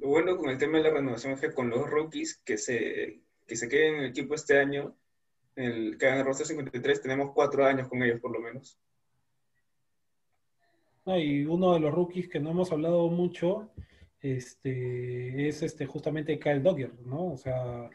Lo 0.00 0.08
bueno 0.08 0.36
con 0.38 0.48
el 0.48 0.56
tema 0.56 0.78
de 0.78 0.84
la 0.84 0.90
renovación 0.90 1.34
es 1.34 1.40
que 1.40 1.52
con 1.52 1.68
los 1.68 1.88
rookies 1.88 2.40
que 2.42 2.56
se, 2.56 3.20
que 3.46 3.54
se 3.54 3.68
queden 3.68 3.96
en 3.96 4.00
el 4.00 4.10
equipo 4.10 4.34
este 4.34 4.58
año, 4.58 4.96
el, 5.56 5.98
que 5.98 6.06
hagan 6.06 6.20
el 6.20 6.24
roster 6.24 6.46
53, 6.46 7.02
tenemos 7.02 7.32
cuatro 7.34 7.66
años 7.66 7.86
con 7.86 8.02
ellos 8.02 8.18
por 8.18 8.32
lo 8.32 8.40
menos. 8.40 8.78
¿no? 11.04 11.18
Y 11.18 11.44
uno 11.44 11.74
de 11.74 11.80
los 11.80 11.92
rookies 11.92 12.28
que 12.28 12.40
no 12.40 12.50
hemos 12.50 12.72
hablado 12.72 13.08
mucho 13.08 13.70
este, 14.22 15.48
es 15.48 15.62
este, 15.62 15.84
justamente 15.84 16.38
Kyle 16.38 16.62
Dogger, 16.62 16.94
¿no? 17.04 17.32
O 17.32 17.36
sea, 17.36 17.90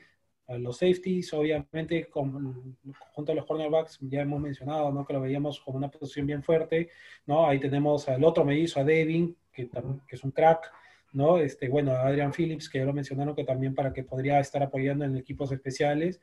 a 0.47 0.57
los 0.59 0.77
safeties, 0.77 1.33
obviamente, 1.33 2.05
con, 2.05 2.77
junto 3.13 3.31
a 3.31 3.35
los 3.35 3.45
cornerbacks, 3.45 3.97
ya 4.01 4.21
hemos 4.21 4.39
mencionado, 4.39 4.91
¿no? 4.91 5.05
Que 5.07 5.13
lo 5.13 5.21
veíamos 5.21 5.59
como 5.59 5.77
una 5.77 5.89
posición 5.89 6.27
bien 6.27 6.43
fuerte, 6.43 6.89
¿no? 7.25 7.47
Ahí 7.47 7.59
tenemos 7.59 8.07
al 8.09 8.23
otro 8.23 8.45
mellizo, 8.45 8.79
a 8.79 8.83
Devin, 8.83 9.35
que, 9.51 9.67
que 10.07 10.15
es 10.15 10.23
un 10.23 10.31
crack, 10.31 10.71
¿no? 11.15 11.37
Este, 11.37 11.69
bueno, 11.69 11.93
Adrian 11.93 12.33
Phillips, 12.33 12.69
que 12.69 12.79
ya 12.79 12.85
lo 12.85 12.93
mencionaron, 12.93 13.33
que 13.33 13.45
también 13.45 13.73
para 13.73 13.93
que 13.93 14.03
podría 14.03 14.39
estar 14.39 14.61
apoyando 14.61 15.05
en 15.05 15.15
equipos 15.15 15.51
especiales, 15.51 16.21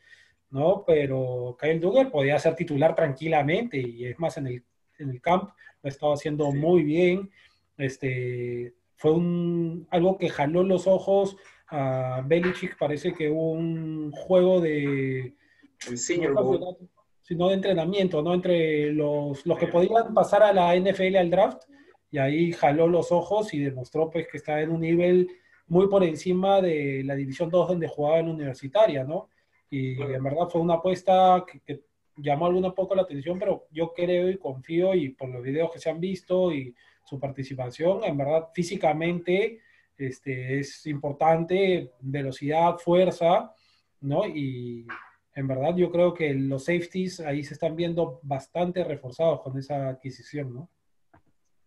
¿no? 0.50 0.84
Pero 0.86 1.56
Kyle 1.58 1.80
Duggar 1.80 2.10
podía 2.10 2.38
ser 2.38 2.54
titular 2.54 2.94
tranquilamente, 2.94 3.78
y 3.78 4.04
es 4.04 4.18
más, 4.18 4.36
en 4.36 4.48
el, 4.48 4.62
en 4.98 5.10
el 5.10 5.20
camp 5.20 5.44
lo 5.82 5.86
ha 5.86 5.88
estado 5.88 6.12
haciendo 6.12 6.50
Sí. 6.52 6.58
muy 6.58 6.82
bien, 6.82 7.30
este, 7.78 8.74
fue 8.96 9.12
un, 9.12 9.88
algo 9.90 10.18
que 10.18 10.28
jaló 10.28 10.62
los 10.62 10.86
ojos 10.86 11.36
a 11.68 12.22
Belichick, 12.26 12.76
parece 12.76 13.14
que 13.14 13.30
hubo 13.30 13.52
un 13.52 14.12
juego 14.12 14.60
de 14.60 15.34
El 15.88 15.98
Senior 15.98 16.34
no 16.34 16.76
sino 17.22 17.48
de 17.48 17.54
entrenamiento, 17.54 18.20
¿no? 18.20 18.34
Entre 18.34 18.92
los, 18.92 19.46
los 19.46 19.56
que 19.56 19.68
podían 19.68 20.12
pasar 20.12 20.42
a 20.42 20.52
la 20.52 20.76
NFL 20.76 21.16
al 21.16 21.30
draft, 21.30 21.62
y 22.12 22.18
ahí 22.18 22.52
jaló 22.52 22.86
los 22.86 23.10
ojos 23.10 23.52
y 23.54 23.58
demostró 23.58 24.10
pues 24.10 24.28
que 24.28 24.36
está 24.36 24.60
en 24.60 24.70
un 24.70 24.82
nivel 24.82 25.28
muy 25.66 25.88
por 25.88 26.04
encima 26.04 26.60
de 26.60 27.02
la 27.04 27.16
División 27.16 27.50
2 27.50 27.68
donde 27.68 27.88
jugaba 27.88 28.18
en 28.20 28.28
universitaria, 28.28 29.02
¿no? 29.02 29.30
Y 29.70 29.96
Claro. 29.96 30.14
en 30.14 30.22
verdad 30.22 30.48
fue 30.50 30.60
una 30.60 30.74
apuesta 30.74 31.44
que, 31.50 31.60
que 31.60 31.82
llamó 32.18 32.46
alguna 32.46 32.74
poco 32.74 32.94
la 32.94 33.02
atención, 33.02 33.38
pero 33.38 33.66
yo 33.70 33.92
creo 33.94 34.28
y 34.28 34.36
confío 34.36 34.94
y 34.94 35.08
por 35.08 35.30
los 35.30 35.42
videos 35.42 35.72
que 35.72 35.78
se 35.78 35.88
han 35.88 35.98
visto 35.98 36.52
y 36.52 36.74
su 37.04 37.18
participación, 37.18 38.04
en 38.04 38.16
verdad 38.16 38.48
físicamente 38.52 39.60
este, 39.96 40.58
es 40.58 40.86
importante, 40.86 41.92
velocidad, 42.00 42.76
fuerza, 42.76 43.54
¿no? 44.02 44.26
Y 44.26 44.86
en 45.34 45.46
verdad 45.46 45.74
yo 45.76 45.90
creo 45.90 46.12
que 46.12 46.34
los 46.34 46.64
safeties 46.64 47.20
ahí 47.20 47.42
se 47.42 47.54
están 47.54 47.74
viendo 47.74 48.20
bastante 48.22 48.84
reforzados 48.84 49.40
con 49.40 49.56
esa 49.56 49.88
adquisición, 49.88 50.52
¿no? 50.52 50.68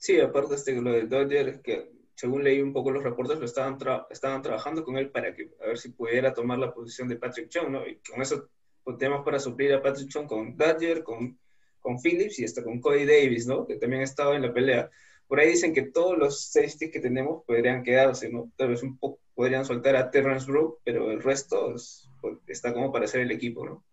Sí, 0.06 0.20
aparte 0.22 0.54
este, 0.54 0.74
lo 0.80 0.92
de 0.92 1.08
Dodger, 1.08 1.62
que 1.64 1.90
según 2.14 2.44
leí 2.44 2.62
un 2.62 2.72
poco 2.74 2.92
los 2.92 3.04
reportes, 3.04 3.40
lo 3.40 3.46
estaban, 3.46 3.80
tra- 3.80 4.06
estaban 4.12 4.44
trabajando 4.44 4.84
con 4.84 4.98
él 4.98 5.10
para 5.10 5.34
que, 5.36 5.50
a 5.64 5.66
ver 5.68 5.80
si 5.80 5.90
pudiera 5.90 6.32
tomar 6.32 6.60
la 6.60 6.72
posición 6.74 7.08
de 7.08 7.16
Patrick 7.16 7.50
Chung, 7.50 7.70
¿no? 7.72 7.88
Y 7.88 7.98
con 8.08 8.22
eso 8.22 8.48
pues, 8.84 9.00
tenemos 9.00 9.26
para 9.26 9.40
suplir 9.40 9.74
a 9.74 9.82
Patrick 9.82 10.10
Chung 10.10 10.28
con 10.28 10.56
Dodger, 10.56 11.02
con, 11.04 11.40
con 11.80 12.00
Phillips 12.00 12.38
y 12.38 12.46
hasta 12.46 12.64
con 12.64 12.80
Cody 12.80 13.06
Davis, 13.06 13.48
¿no? 13.48 13.66
Que 13.66 13.78
también 13.78 14.04
estaba 14.04 14.36
en 14.36 14.44
la 14.44 14.54
pelea. 14.54 14.92
Por 15.28 15.40
ahí 15.40 15.50
dicen 15.50 15.74
que 15.74 15.82
todos 15.90 16.16
los 16.20 16.52
safeties 16.52 16.92
que 16.92 17.00
tenemos 17.00 17.44
podrían 17.44 17.82
quedarse, 17.82 18.30
¿no? 18.30 18.52
Tal 18.56 18.70
vez 18.70 18.84
un 18.84 19.00
poco 19.00 19.20
podrían 19.34 19.66
soltar 19.66 19.96
a 19.96 20.12
Terrence 20.12 20.46
Brook, 20.46 20.82
pero 20.84 21.10
el 21.10 21.24
resto 21.24 21.74
es- 21.74 22.08
pues, 22.22 22.38
está 22.48 22.72
como 22.74 22.92
para 22.92 23.06
hacer 23.06 23.22
el 23.22 23.32
equipo, 23.32 23.66
¿no? 23.66 23.84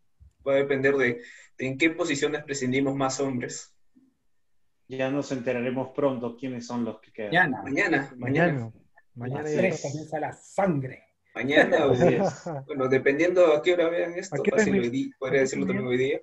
Va 0.46 0.52
a 0.52 0.56
depender 0.56 0.94
de, 0.96 1.22
de 1.56 1.66
en 1.66 1.78
qué 1.78 1.88
posiciones 1.88 2.44
prescindimos 2.44 2.94
más 2.94 3.18
hombres. 3.18 3.71
Ya 4.96 5.10
nos 5.10 5.32
enteraremos 5.32 5.88
pronto 5.94 6.36
quiénes 6.36 6.66
son 6.66 6.84
los 6.84 7.00
que 7.00 7.12
quedan. 7.12 7.32
Mañana. 7.32 7.62
Mañana, 7.62 8.14
mañana. 8.16 8.52
Mañana. 8.52 9.42
Mañana 9.42 9.62
Las 9.62 9.80
comienza 9.80 10.20
la 10.20 10.32
sangre. 10.34 11.02
Mañana 11.34 11.86
o 11.86 11.92
Así 11.92 12.14
es. 12.14 12.44
bueno, 12.66 12.88
dependiendo 12.88 13.54
a 13.54 13.62
qué 13.62 13.72
hora 13.72 13.88
vean 13.88 14.12
esto, 14.14 14.36
¿A 14.36 14.42
qué 14.42 14.50
hora 14.52 14.58
fácil 14.58 14.76
es? 14.76 14.82
hoy 14.82 14.90
día, 14.90 15.10
podría 15.18 15.40
decirlo 15.40 15.66
también 15.66 15.86
hoy 15.86 15.96
día. 15.96 16.20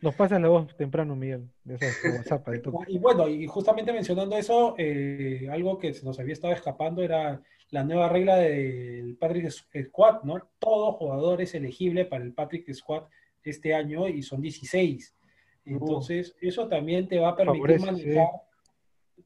Nos 0.00 0.14
pasan 0.16 0.42
la 0.42 0.48
voz 0.48 0.76
temprano, 0.76 1.14
Miguel, 1.14 1.48
de 1.62 1.74
WhatsApp. 1.74 2.48
de. 2.48 2.62
Y 2.88 2.98
bueno, 2.98 3.28
y 3.28 3.46
justamente 3.46 3.92
mencionando 3.92 4.36
eso, 4.36 4.74
eh, 4.76 5.48
algo 5.50 5.78
que 5.78 5.94
se 5.94 6.04
nos 6.04 6.18
había 6.18 6.32
estado 6.32 6.52
escapando 6.52 7.02
era 7.02 7.40
la 7.70 7.84
nueva 7.84 8.08
regla 8.08 8.36
del 8.36 9.16
Patrick 9.16 9.50
Squad, 9.50 10.22
¿no? 10.24 10.48
Todo 10.58 10.92
jugador 10.92 11.42
es 11.42 11.54
elegible 11.54 12.06
para 12.06 12.24
el 12.24 12.32
Patrick 12.32 12.72
Squad 12.72 13.04
este 13.44 13.74
año 13.74 14.08
y 14.08 14.22
son 14.22 14.40
16. 14.40 15.14
Entonces, 15.68 16.36
eso 16.40 16.68
también 16.68 17.08
te 17.08 17.18
va 17.18 17.30
a 17.30 17.36
permitir 17.36 17.78
Favorece, 17.78 17.86
manejar, 17.86 18.28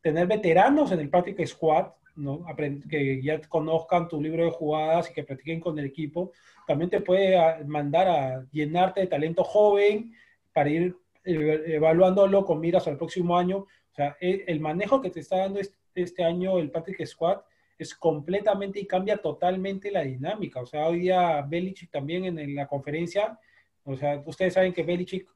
tener 0.00 0.26
veteranos 0.26 0.92
en 0.92 1.00
el 1.00 1.08
Practice 1.08 1.46
Squad, 1.46 1.92
¿no? 2.16 2.40
Aprend- 2.46 2.88
que 2.88 3.22
ya 3.22 3.40
conozcan 3.42 4.08
tu 4.08 4.20
libro 4.20 4.44
de 4.44 4.50
jugadas 4.50 5.10
y 5.10 5.14
que 5.14 5.24
practiquen 5.24 5.60
con 5.60 5.78
el 5.78 5.86
equipo. 5.86 6.32
También 6.66 6.90
te 6.90 7.00
puede 7.00 7.36
ah, 7.36 7.60
mandar 7.66 8.08
a 8.08 8.46
llenarte 8.50 9.00
de 9.00 9.06
talento 9.06 9.44
joven 9.44 10.12
para 10.52 10.68
ir 10.68 10.96
evaluándolo 11.24 12.44
con 12.44 12.60
miras 12.60 12.86
al 12.88 12.96
próximo 12.98 13.36
año. 13.36 13.58
O 13.58 13.94
sea, 13.94 14.16
e- 14.20 14.44
el 14.46 14.60
manejo 14.60 15.00
que 15.00 15.10
te 15.10 15.20
está 15.20 15.38
dando 15.38 15.60
este, 15.94 16.24
año 16.24 16.58
el 16.58 16.70
Practice 16.70 17.06
Squad 17.06 17.40
es 17.78 17.94
completamente 17.94 18.78
y 18.80 18.86
cambia 18.86 19.16
totalmente 19.16 19.90
la 19.90 20.02
dinámica. 20.02 20.60
O 20.60 20.66
sea, 20.66 20.86
hoy 20.86 21.00
día 21.00 21.42
Belichick 21.42 21.90
también 21.90 22.38
en 22.38 22.54
la 22.54 22.66
conferencia, 22.66 23.38
o 23.84 23.96
sea, 23.96 24.22
ustedes 24.26 24.54
saben 24.54 24.72
que 24.72 24.82
Belichick 24.82 25.28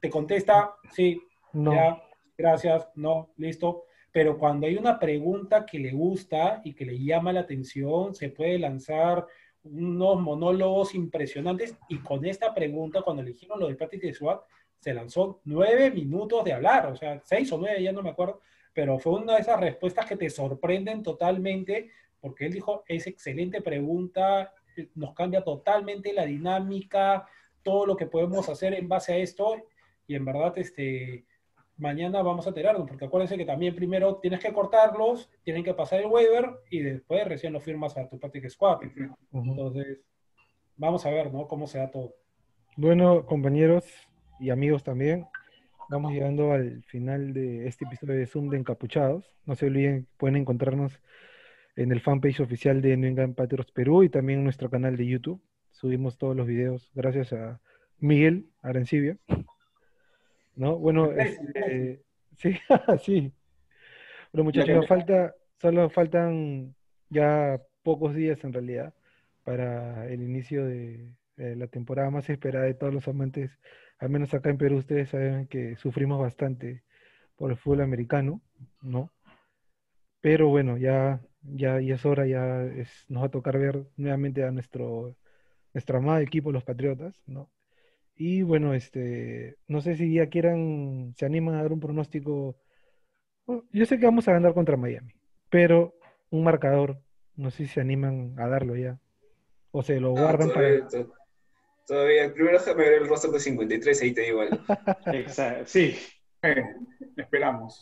te 0.00 0.10
contesta, 0.10 0.74
sí, 0.92 1.20
No. 1.52 1.72
ya, 1.72 2.02
gracias, 2.36 2.88
no, 2.94 3.30
listo. 3.36 3.84
Pero 4.12 4.38
cuando 4.38 4.66
hay 4.66 4.76
una 4.76 4.98
pregunta 4.98 5.66
que 5.66 5.78
le 5.78 5.92
gusta 5.92 6.60
y 6.64 6.74
que 6.74 6.84
le 6.84 6.98
llama 6.98 7.32
la 7.32 7.40
atención, 7.40 8.14
se 8.14 8.30
puede 8.30 8.58
lanzar 8.58 9.26
unos 9.64 10.20
monólogos 10.20 10.94
impresionantes. 10.94 11.76
Y 11.88 11.98
con 11.98 12.24
esta 12.24 12.54
pregunta, 12.54 13.02
cuando 13.02 13.22
eligieron 13.22 13.60
lo 13.60 13.66
del 13.66 13.76
Practice 13.76 14.14
Squad, 14.14 14.40
se 14.78 14.94
lanzó 14.94 15.40
nueve 15.44 15.90
minutos 15.90 16.44
de 16.44 16.52
hablar, 16.52 16.86
o 16.86 16.96
sea, 16.96 17.20
seis 17.24 17.50
o 17.52 17.58
nueve, 17.58 17.82
ya 17.82 17.92
no 17.92 18.02
me 18.02 18.10
acuerdo, 18.10 18.40
pero 18.72 18.98
fue 18.98 19.14
una 19.14 19.34
de 19.34 19.40
esas 19.40 19.58
respuestas 19.58 20.06
que 20.06 20.16
te 20.16 20.30
sorprenden 20.30 21.02
totalmente, 21.02 21.90
porque 22.20 22.46
él 22.46 22.52
dijo, 22.52 22.84
es 22.86 23.06
excelente 23.06 23.60
pregunta, 23.60 24.54
nos 24.94 25.14
cambia 25.14 25.42
totalmente 25.42 26.12
la 26.12 26.24
dinámica, 26.24 27.26
todo 27.62 27.86
lo 27.86 27.96
que 27.96 28.06
podemos 28.06 28.48
hacer 28.48 28.74
en 28.74 28.88
base 28.88 29.12
a 29.12 29.16
esto, 29.16 29.56
y 30.08 30.16
en 30.16 30.24
verdad, 30.24 30.54
este, 30.56 31.26
mañana 31.76 32.22
vamos 32.22 32.46
a 32.46 32.48
enterarnos, 32.48 32.88
porque 32.88 33.04
acuérdense 33.04 33.36
que 33.36 33.44
también 33.44 33.76
primero 33.76 34.16
tienes 34.16 34.40
que 34.40 34.52
cortarlos, 34.52 35.30
tienen 35.44 35.62
que 35.62 35.74
pasar 35.74 36.00
el 36.00 36.06
waiver, 36.06 36.50
y 36.70 36.80
después 36.80 37.28
recién 37.28 37.52
lo 37.52 37.60
firmas 37.60 37.96
a 37.96 38.08
tu 38.08 38.18
Practice 38.18 38.50
Squad. 38.50 38.80
Entonces, 39.32 40.00
vamos 40.76 41.04
a 41.06 41.10
ver, 41.10 41.32
¿no? 41.32 41.46
Cómo 41.46 41.66
se 41.66 41.78
da 41.78 41.90
todo. 41.90 42.14
Bueno, 42.76 43.26
compañeros 43.26 43.84
y 44.40 44.50
amigos 44.50 44.82
también, 44.82 45.26
vamos 45.90 46.12
llegando 46.12 46.52
al 46.52 46.82
final 46.84 47.32
de 47.32 47.66
este 47.66 47.84
episodio 47.84 48.14
de 48.14 48.26
Zoom 48.26 48.48
de 48.48 48.58
Encapuchados. 48.58 49.36
No 49.44 49.54
se 49.54 49.66
olviden, 49.66 50.06
pueden 50.16 50.36
encontrarnos 50.36 51.00
en 51.76 51.92
el 51.92 52.00
fanpage 52.00 52.40
oficial 52.40 52.80
de 52.80 52.96
New 52.96 53.10
England 53.10 53.34
Patriots 53.34 53.72
Perú 53.72 54.02
y 54.02 54.08
también 54.08 54.40
en 54.40 54.44
nuestro 54.44 54.70
canal 54.70 54.96
de 54.96 55.06
YouTube. 55.06 55.42
Subimos 55.70 56.18
todos 56.18 56.34
los 56.34 56.46
videos 56.46 56.90
gracias 56.94 57.32
a 57.32 57.60
Miguel 57.98 58.46
Arancibia. 58.62 59.18
¿No? 60.58 60.76
Bueno, 60.76 61.12
este, 61.12 62.02
sí, 62.36 62.58
sí. 63.04 63.32
Bueno, 64.32 64.44
muchachos, 64.44 64.74
Dale. 64.74 64.86
falta, 64.86 65.34
solo 65.60 65.88
faltan 65.88 66.74
ya 67.08 67.60
pocos 67.82 68.14
días 68.14 68.42
en 68.44 68.52
realidad 68.52 68.92
para 69.44 70.06
el 70.08 70.20
inicio 70.22 70.66
de, 70.66 71.14
de 71.36 71.56
la 71.56 71.68
temporada 71.68 72.10
más 72.10 72.28
esperada 72.28 72.64
de 72.64 72.74
todos 72.74 72.92
los 72.92 73.06
amantes, 73.08 73.58
al 73.98 74.10
menos 74.10 74.34
acá 74.34 74.50
en 74.50 74.58
Perú, 74.58 74.78
ustedes 74.78 75.10
saben 75.10 75.46
que 75.46 75.76
sufrimos 75.76 76.20
bastante 76.20 76.82
por 77.36 77.50
el 77.52 77.56
fútbol 77.56 77.82
americano, 77.82 78.42
¿no? 78.82 79.10
Pero 80.20 80.48
bueno, 80.48 80.76
ya, 80.76 81.20
ya, 81.42 81.80
ya 81.80 81.94
es 81.94 82.04
hora, 82.04 82.26
ya 82.26 82.64
es, 82.64 83.06
nos 83.08 83.22
va 83.22 83.26
a 83.26 83.30
tocar 83.30 83.58
ver 83.58 83.86
nuevamente 83.96 84.44
a 84.44 84.50
nuestro, 84.50 85.16
nuestro 85.72 85.98
amado 85.98 86.18
equipo, 86.18 86.50
los 86.50 86.64
Patriotas, 86.64 87.22
¿no? 87.26 87.48
Y 88.20 88.42
bueno, 88.42 88.74
este, 88.74 89.56
no 89.68 89.80
sé 89.80 89.94
si 89.94 90.12
ya 90.12 90.28
quieran, 90.28 91.14
se 91.16 91.24
animan 91.24 91.54
a 91.54 91.62
dar 91.62 91.72
un 91.72 91.78
pronóstico. 91.78 92.56
Bueno, 93.46 93.62
yo 93.72 93.86
sé 93.86 93.96
que 93.98 94.06
vamos 94.06 94.26
a 94.26 94.32
ganar 94.32 94.54
contra 94.54 94.76
Miami, 94.76 95.12
pero 95.48 95.94
un 96.30 96.42
marcador, 96.42 96.98
no 97.36 97.50
sé 97.52 97.58
si 97.58 97.74
se 97.74 97.80
animan 97.80 98.34
a 98.36 98.48
darlo 98.48 98.74
ya. 98.74 98.98
O 99.70 99.82
se 99.84 100.00
lo 100.00 100.08
Ah, 100.16 100.22
guardan 100.22 100.48
todavía, 100.48 100.78
para. 100.80 100.88
to- 100.88 101.14
todavía. 101.86 102.34
Primero 102.34 102.58
déjame 102.58 102.82
ver 102.82 103.02
el 103.02 103.08
roster 103.08 103.30
de 103.30 103.38
53, 103.38 104.02
ahí 104.02 104.12
te 104.12 104.22
digo 104.22 104.40
algo. 104.40 104.58
Exacto, 105.06 105.66
sí. 105.66 105.94
Eh, 106.42 106.62
esperamos. 107.16 107.80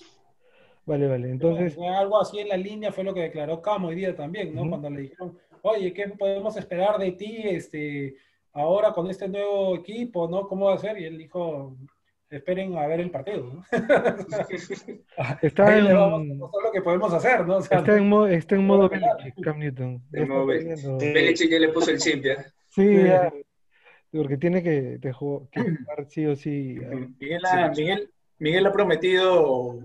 Vale, 0.85 1.09
vale. 1.09 1.31
Entonces, 1.31 1.75
Fue 1.75 1.89
algo 1.89 2.21
así 2.21 2.41
en 2.41 2.49
la 2.49 2.57
línea 2.59 2.93
fue 2.93 3.05
lo 3.05 3.15
que 3.15 3.21
declaró 3.23 3.61
Camo 3.63 3.89
hoy 3.89 3.97
día 3.97 4.15
también, 4.15 4.55
¿no? 4.55 4.69
Cuando 4.69 4.91
le 4.91 5.01
dijeron, 5.01 5.39
oye, 5.63 5.93
¿qué 5.95 6.09
podemos 6.11 6.57
esperar 6.59 6.99
de 6.99 7.13
ti 7.13 7.41
este, 7.43 8.15
ahora 8.57 8.93
con 8.93 9.09
este 9.11 9.29
nuevo 9.29 9.77
equipo, 9.77 10.29
¿no? 10.29 10.49
¿Cómo 10.49 10.67
va 10.67 10.75
a 10.75 10.79
ser? 10.79 10.99
Y 10.99 11.05
él 11.05 11.19
dijo, 11.19 11.77
esperen 12.31 12.77
a 12.77 12.87
ver 12.87 13.01
el 13.01 13.11
partido, 13.11 13.45
¿no? 13.45 13.65
está 15.43 15.67
Ahí 15.67 15.83
le 15.83 15.93
vamos 15.93 16.21
a 16.21 16.23
en, 16.25 16.39
mostrar 16.39 16.65
lo 16.65 16.73
que 16.73 16.83
podemos 16.83 17.13
hacer, 17.13 17.47
¿no? 17.47 17.57
O 17.59 17.63
sea, 17.63 17.79
está 17.79 17.97
en, 17.97 18.09
mo- 18.09 18.27
está 18.27 18.55
en 18.57 18.67
modo. 18.67 18.89
Belichick, 18.89 19.45
Cam 19.45 19.59
Newton. 19.59 20.03
En 20.13 20.29
modo. 20.29 20.47
Belichick 20.47 21.51
ya 21.51 21.59
le 21.59 21.69
puso 21.69 21.91
el 21.91 21.99
chip 21.99 22.25
ya. 22.25 22.45
Sí, 22.71 23.05
ya. 23.05 23.33
Porque 24.11 24.37
tiene 24.39 24.63
que, 24.63 24.99
te 25.01 25.13
jugar 25.13 25.49
sí 26.09 26.25
o 26.27 26.35
sí. 26.37 26.79
Miguel 27.21 27.45
ha, 27.45 27.69
Miguel, 27.69 28.11
Miguel 28.39 28.67
ha 28.67 28.73
prometido 28.73 29.79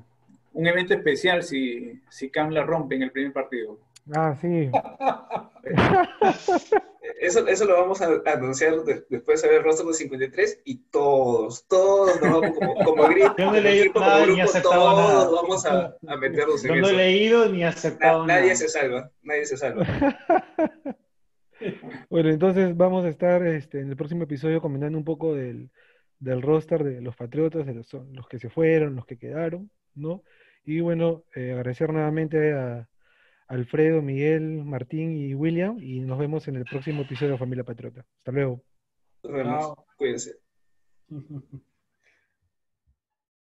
un 0.53 0.67
evento 0.67 0.93
especial 0.93 1.43
si, 1.43 2.01
si 2.10 2.29
Cam 2.29 2.51
la 2.51 2.63
rompe 2.63 2.95
en 2.95 3.03
el 3.03 3.12
primer 3.12 3.34
partido. 3.34 3.79
Ah, 4.13 4.35
sí. 4.41 4.69
Eso, 7.19 7.47
eso 7.47 7.65
lo 7.65 7.75
vamos 7.75 8.01
a 8.01 8.07
anunciar 8.25 8.83
de- 8.83 9.05
después 9.09 9.41
de 9.41 9.47
ver 9.47 9.57
el 9.59 9.63
roster 9.63 9.85
de 9.85 9.93
53 9.93 10.61
y 10.65 10.77
todos, 10.89 11.67
todos 11.67 12.19
nos 12.19 12.31
vamos 12.41 12.57
como, 12.57 12.75
como 12.83 13.03
grito, 13.09 13.35
Yo 13.37 13.45
no 13.51 13.55
he 13.57 13.61
leído 13.61 13.83
equipo, 13.83 13.99
nada 13.99 14.21
como 14.21 14.33
ni 14.33 14.41
aceptado 14.41 14.73
todos 14.73 14.97
nada. 15.25 15.29
vamos 15.41 15.65
a, 15.67 15.95
a 16.07 16.17
meternos 16.17 16.65
en 16.65 16.69
Yo 16.75 16.81
no 16.81 16.87
he 16.87 16.89
eso. 16.89 16.97
leído 16.97 17.49
ni 17.49 17.63
aceptado 17.63 18.25
Na- 18.25 18.33
nadie 18.33 18.47
nada. 18.47 18.55
se 18.55 18.69
salva, 18.69 19.11
nadie 19.21 19.45
se 19.45 19.57
salva. 19.57 19.85
Bueno, 22.09 22.29
entonces 22.29 22.75
vamos 22.75 23.05
a 23.05 23.09
estar 23.09 23.45
este, 23.45 23.81
en 23.81 23.89
el 23.89 23.95
próximo 23.95 24.23
episodio 24.23 24.59
comentando 24.61 24.97
un 24.97 25.03
poco 25.03 25.35
del, 25.35 25.69
del 26.17 26.41
roster 26.41 26.83
de 26.83 27.01
los 27.01 27.15
Patriotas, 27.15 27.67
de 27.67 27.75
los, 27.75 27.93
los 27.93 28.27
que 28.27 28.39
se 28.39 28.49
fueron, 28.49 28.95
los 28.95 29.05
que 29.05 29.19
quedaron, 29.19 29.69
¿no? 29.93 30.23
Y 30.65 30.79
bueno, 30.79 31.23
eh, 31.35 31.51
agradecer 31.51 31.93
nuevamente 31.93 32.53
a 32.53 32.87
Alfredo, 33.51 34.01
Miguel, 34.01 34.63
Martín 34.63 35.17
y 35.17 35.35
William, 35.35 35.77
y 35.81 35.99
nos 35.99 36.17
vemos 36.17 36.47
en 36.47 36.55
el 36.55 36.63
próximo 36.63 37.01
episodio 37.01 37.33
de 37.33 37.37
Familia 37.37 37.65
Patriota. 37.65 38.05
Hasta 38.17 38.31
luego. 38.31 38.63
Nos 39.23 39.33
vemos. 39.33 39.73
Cuídense. 39.97 40.39